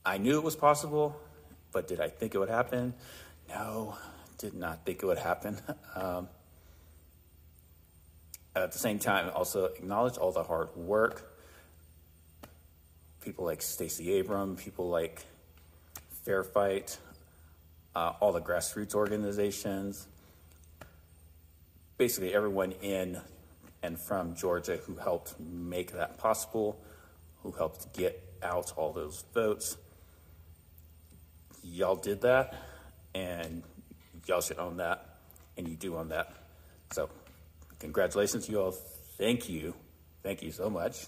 I 0.04 0.18
knew 0.18 0.36
it 0.38 0.44
was 0.44 0.54
possible, 0.54 1.16
but 1.72 1.88
did 1.88 2.00
I 2.00 2.08
think 2.08 2.34
it 2.34 2.38
would 2.38 2.48
happen? 2.48 2.94
No, 3.48 3.96
did 4.38 4.54
not 4.54 4.84
think 4.84 5.02
it 5.02 5.06
would 5.06 5.18
happen. 5.18 5.58
Um, 5.96 6.28
at 8.54 8.72
the 8.72 8.78
same 8.78 8.98
time, 8.98 9.30
also 9.34 9.64
acknowledge 9.64 10.16
all 10.18 10.32
the 10.32 10.42
hard 10.42 10.74
work. 10.76 11.34
People 13.22 13.44
like 13.44 13.62
Stacey 13.62 14.18
Abram, 14.18 14.56
people 14.56 14.88
like 14.88 15.24
Fair 16.24 16.42
Fight, 16.42 16.98
uh, 17.94 18.12
all 18.20 18.32
the 18.32 18.40
grassroots 18.40 18.94
organizations, 18.94 20.06
basically 21.96 22.35
everyone 22.35 22.72
in 22.82 23.20
and 23.82 23.98
from 23.98 24.35
Georgia 24.35 24.78
who 24.78 24.96
helped 24.96 25.38
make 25.38 25.92
that 25.92 26.18
possible, 26.18 26.80
who 27.42 27.52
helped 27.52 27.92
get 27.94 28.22
out 28.42 28.72
all 28.76 28.92
those 28.92 29.24
votes. 29.32 29.76
Y'all 31.62 31.96
did 31.96 32.20
that, 32.22 32.54
and 33.14 33.62
y'all 34.26 34.40
should 34.40 34.59
own 34.59 34.76
that, 34.76 35.18
and 35.56 35.68
you 35.68 35.76
do 35.76 35.96
own 35.96 36.09
that. 36.09 36.32
So, 36.92 37.09
congratulations, 37.78 38.46
to 38.46 38.52
you 38.52 38.61
all. 38.61 38.72
Thank 39.18 39.48
you. 39.48 39.74
Thank 40.22 40.42
you 40.42 40.52
so 40.52 40.70
much. 40.70 41.06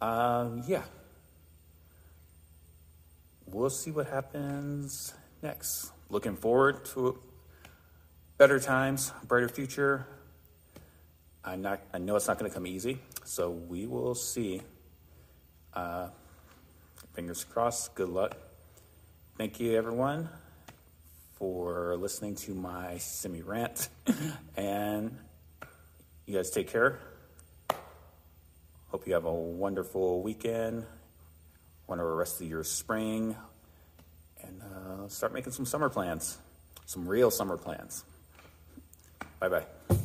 Um, 0.00 0.62
yeah. 0.66 0.82
We'll 3.46 3.70
see 3.70 3.90
what 3.90 4.06
happens 4.08 5.14
next. 5.42 5.92
Looking 6.08 6.36
forward 6.36 6.84
to 6.86 7.18
better 8.38 8.58
times, 8.58 9.12
brighter 9.26 9.48
future. 9.48 10.06
I'm 11.44 11.62
not, 11.62 11.80
I 11.92 11.98
know 11.98 12.16
it's 12.16 12.28
not 12.28 12.38
going 12.38 12.50
to 12.50 12.54
come 12.54 12.66
easy, 12.66 12.98
so 13.24 13.50
we 13.50 13.86
will 13.86 14.14
see. 14.14 14.62
Uh, 15.74 16.08
fingers 17.14 17.44
crossed. 17.44 17.94
Good 17.94 18.08
luck. 18.08 18.36
Thank 19.38 19.60
you, 19.60 19.76
everyone, 19.76 20.28
for 21.34 21.96
listening 21.96 22.36
to 22.36 22.54
my 22.54 22.98
semi 22.98 23.42
rant. 23.42 23.88
and 24.56 25.16
you 26.26 26.36
guys 26.36 26.50
take 26.50 26.68
care. 26.68 26.98
Hope 28.88 29.06
you 29.06 29.14
have 29.14 29.24
a 29.24 29.32
wonderful 29.32 30.22
weekend, 30.22 30.84
wonderful 31.86 32.14
rest 32.14 32.40
of 32.40 32.46
your 32.46 32.62
spring, 32.62 33.34
and 34.42 34.62
uh, 34.62 35.08
start 35.08 35.32
making 35.32 35.52
some 35.52 35.64
summer 35.64 35.88
plans, 35.88 36.38
some 36.84 37.08
real 37.08 37.30
summer 37.30 37.56
plans. 37.56 38.04
Bye 39.42 39.48
bye. 39.48 39.96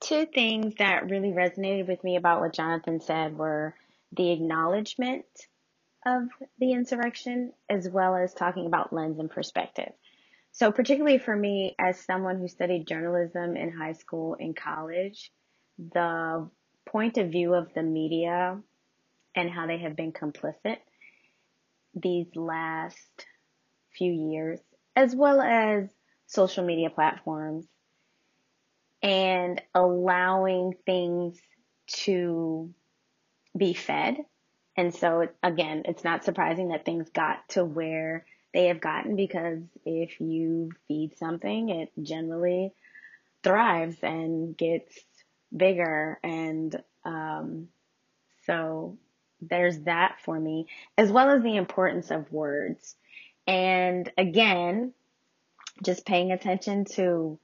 Two 0.00 0.26
things 0.26 0.74
that 0.78 1.10
really 1.10 1.30
resonated 1.30 1.88
with 1.88 2.04
me 2.04 2.14
about 2.14 2.40
what 2.40 2.54
Jonathan 2.54 3.00
said 3.00 3.36
were 3.36 3.74
the 4.12 4.30
acknowledgement 4.30 5.24
of 6.06 6.28
the 6.60 6.70
insurrection 6.70 7.52
as 7.68 7.88
well 7.88 8.14
as 8.14 8.32
talking 8.32 8.66
about 8.66 8.92
lens 8.92 9.18
and 9.18 9.28
perspective. 9.28 9.92
So, 10.52 10.70
particularly 10.70 11.18
for 11.18 11.34
me, 11.34 11.74
as 11.80 11.98
someone 11.98 12.38
who 12.38 12.46
studied 12.46 12.86
journalism 12.86 13.56
in 13.56 13.72
high 13.72 13.94
school 13.94 14.36
and 14.38 14.54
college, 14.54 15.32
the 15.76 16.48
point 16.86 17.18
of 17.18 17.32
view 17.32 17.54
of 17.54 17.74
the 17.74 17.82
media 17.82 18.56
and 19.34 19.50
how 19.50 19.66
they 19.66 19.78
have 19.78 19.96
been 19.96 20.12
complicit 20.12 20.76
these 21.92 22.28
last 22.36 23.26
few 23.98 24.12
years, 24.12 24.60
as 24.94 25.16
well 25.16 25.40
as 25.40 25.88
social 26.26 26.64
media 26.64 26.90
platforms 26.90 27.66
and 29.02 29.60
allowing 29.74 30.74
things 30.86 31.38
to 31.86 32.72
be 33.56 33.74
fed. 33.74 34.16
And 34.76 34.94
so 34.94 35.28
again, 35.42 35.82
it's 35.84 36.04
not 36.04 36.24
surprising 36.24 36.68
that 36.68 36.84
things 36.84 37.08
got 37.10 37.48
to 37.50 37.64
where 37.64 38.24
they 38.52 38.66
have 38.68 38.80
gotten 38.80 39.14
because 39.16 39.58
if 39.84 40.20
you 40.20 40.70
feed 40.88 41.16
something, 41.18 41.68
it 41.68 41.90
generally 42.02 42.72
thrives 43.42 43.96
and 44.02 44.56
gets 44.56 44.94
bigger. 45.54 46.18
And, 46.22 46.82
um, 47.04 47.68
so 48.46 48.96
there's 49.40 49.80
that 49.80 50.16
for 50.24 50.38
me, 50.38 50.66
as 50.96 51.10
well 51.10 51.30
as 51.30 51.42
the 51.42 51.56
importance 51.56 52.10
of 52.10 52.32
words. 52.32 52.96
And 53.46 54.10
again, 54.16 54.92
just 55.82 56.06
paying 56.06 56.32
attention 56.32 56.84
to 56.84 57.38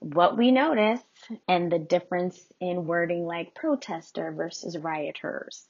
what 0.00 0.36
we 0.36 0.50
notice 0.50 1.00
and 1.46 1.70
the 1.70 1.78
difference 1.78 2.40
in 2.58 2.86
wording 2.86 3.26
like 3.26 3.54
protester 3.54 4.32
versus 4.32 4.76
rioters 4.78 5.66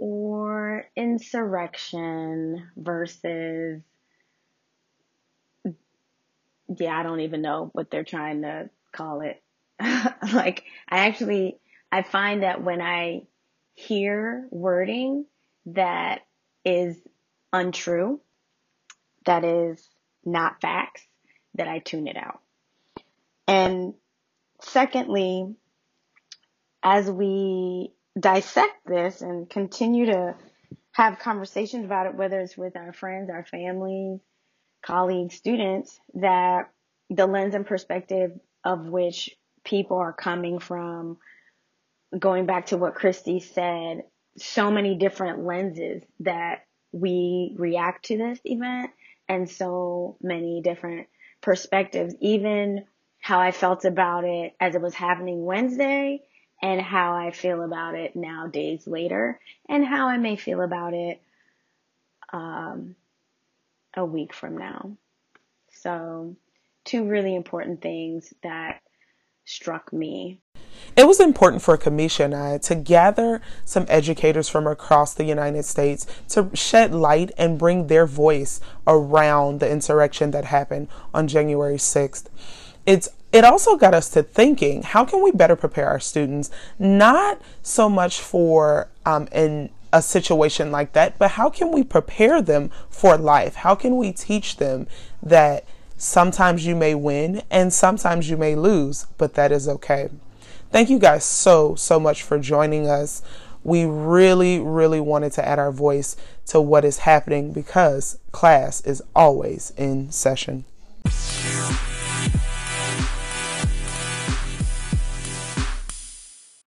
or 0.00 0.84
insurrection 0.96 2.68
versus 2.76 3.80
yeah, 6.78 6.98
I 6.98 7.02
don't 7.02 7.20
even 7.20 7.42
know 7.42 7.70
what 7.72 7.90
they're 7.90 8.02
trying 8.02 8.42
to 8.42 8.70
call 8.92 9.20
it. 9.20 9.42
like 10.32 10.64
I 10.88 11.06
actually 11.06 11.58
I 11.90 12.02
find 12.02 12.42
that 12.42 12.62
when 12.62 12.80
I 12.80 13.22
hear 13.74 14.48
wording 14.50 15.26
that 15.66 16.22
is 16.64 16.96
untrue, 17.52 18.20
that 19.26 19.44
is 19.44 19.86
not 20.24 20.60
facts, 20.60 21.06
that 21.54 21.68
I 21.68 21.78
tune 21.78 22.06
it 22.06 22.16
out. 22.16 22.40
And 23.46 23.94
secondly, 24.60 25.54
as 26.82 27.10
we 27.10 27.92
dissect 28.18 28.86
this 28.86 29.20
and 29.20 29.48
continue 29.48 30.06
to 30.06 30.34
have 30.92 31.18
conversations 31.18 31.84
about 31.84 32.06
it, 32.06 32.14
whether 32.14 32.40
it's 32.40 32.56
with 32.56 32.76
our 32.76 32.92
friends, 32.92 33.30
our 33.30 33.44
families, 33.44 34.20
colleagues, 34.82 35.34
students, 35.34 35.98
that 36.14 36.70
the 37.08 37.26
lens 37.26 37.54
and 37.54 37.66
perspective 37.66 38.32
of 38.64 38.86
which 38.86 39.30
people 39.64 39.96
are 39.98 40.12
coming 40.12 40.58
from 40.58 41.18
going 42.18 42.46
back 42.46 42.66
to 42.66 42.76
what 42.76 42.94
Kristie 42.94 43.42
said, 43.42 44.04
so 44.36 44.70
many 44.70 44.96
different 44.96 45.44
lenses 45.44 46.02
that 46.20 46.66
we 46.92 47.54
react 47.56 48.06
to 48.06 48.18
this 48.18 48.38
event 48.44 48.90
and 49.32 49.48
so 49.50 50.16
many 50.22 50.60
different 50.62 51.08
perspectives, 51.40 52.14
even 52.20 52.84
how 53.18 53.40
I 53.40 53.50
felt 53.50 53.84
about 53.84 54.24
it 54.24 54.54
as 54.60 54.74
it 54.74 54.82
was 54.82 54.94
happening 54.94 55.44
Wednesday 55.44 56.22
and 56.60 56.80
how 56.80 57.14
I 57.14 57.30
feel 57.30 57.62
about 57.62 57.94
it 57.94 58.14
now 58.14 58.46
days 58.46 58.86
later 58.86 59.40
and 59.68 59.84
how 59.84 60.08
I 60.08 60.18
may 60.18 60.36
feel 60.36 60.60
about 60.60 60.94
it 60.94 61.20
um, 62.32 62.94
a 63.94 64.04
week 64.04 64.34
from 64.34 64.58
now. 64.58 64.96
So 65.72 66.36
two 66.84 67.04
really 67.04 67.34
important 67.34 67.80
things 67.80 68.32
that 68.42 68.80
struck 69.44 69.92
me. 69.92 70.40
It 70.96 71.06
was 71.06 71.20
important 71.20 71.62
for 71.62 71.76
Kamisha 71.78 72.24
and 72.24 72.34
I 72.34 72.58
to 72.58 72.74
gather 72.74 73.40
some 73.64 73.86
educators 73.88 74.48
from 74.48 74.66
across 74.66 75.14
the 75.14 75.24
United 75.24 75.64
States 75.64 76.06
to 76.30 76.50
shed 76.54 76.94
light 76.94 77.30
and 77.38 77.58
bring 77.58 77.86
their 77.86 78.06
voice 78.06 78.60
around 78.86 79.60
the 79.60 79.70
insurrection 79.70 80.30
that 80.32 80.46
happened 80.46 80.88
on 81.14 81.28
January 81.28 81.76
6th. 81.76 82.26
It's 82.84 83.08
it 83.32 83.44
also 83.44 83.76
got 83.76 83.94
us 83.94 84.10
to 84.10 84.22
thinking 84.22 84.82
how 84.82 85.04
can 85.04 85.22
we 85.22 85.30
better 85.30 85.56
prepare 85.56 85.88
our 85.88 86.00
students 86.00 86.50
not 86.78 87.40
so 87.62 87.88
much 87.88 88.20
for 88.20 88.88
um, 89.06 89.26
in 89.32 89.70
a 89.92 90.02
situation 90.02 90.70
like 90.70 90.92
that 90.92 91.18
but 91.18 91.32
how 91.32 91.48
can 91.48 91.72
we 91.72 91.82
prepare 91.82 92.42
them 92.42 92.70
for 92.90 93.16
life 93.16 93.54
how 93.56 93.74
can 93.74 93.96
we 93.96 94.12
teach 94.12 94.56
them 94.58 94.86
that 95.22 95.64
sometimes 96.02 96.66
you 96.66 96.74
may 96.74 96.94
win 96.94 97.42
and 97.48 97.72
sometimes 97.72 98.28
you 98.28 98.36
may 98.36 98.56
lose 98.56 99.06
but 99.18 99.34
that 99.34 99.52
is 99.52 99.68
okay. 99.68 100.08
Thank 100.70 100.90
you 100.90 100.98
guys 100.98 101.24
so 101.24 101.76
so 101.76 102.00
much 102.00 102.22
for 102.22 102.38
joining 102.38 102.88
us. 102.88 103.22
We 103.62 103.84
really 103.84 104.58
really 104.58 105.00
wanted 105.00 105.32
to 105.34 105.46
add 105.46 105.58
our 105.60 105.70
voice 105.70 106.16
to 106.46 106.60
what 106.60 106.84
is 106.84 106.98
happening 106.98 107.52
because 107.52 108.18
class 108.32 108.80
is 108.80 109.00
always 109.14 109.72
in 109.76 110.10
session 110.10 110.64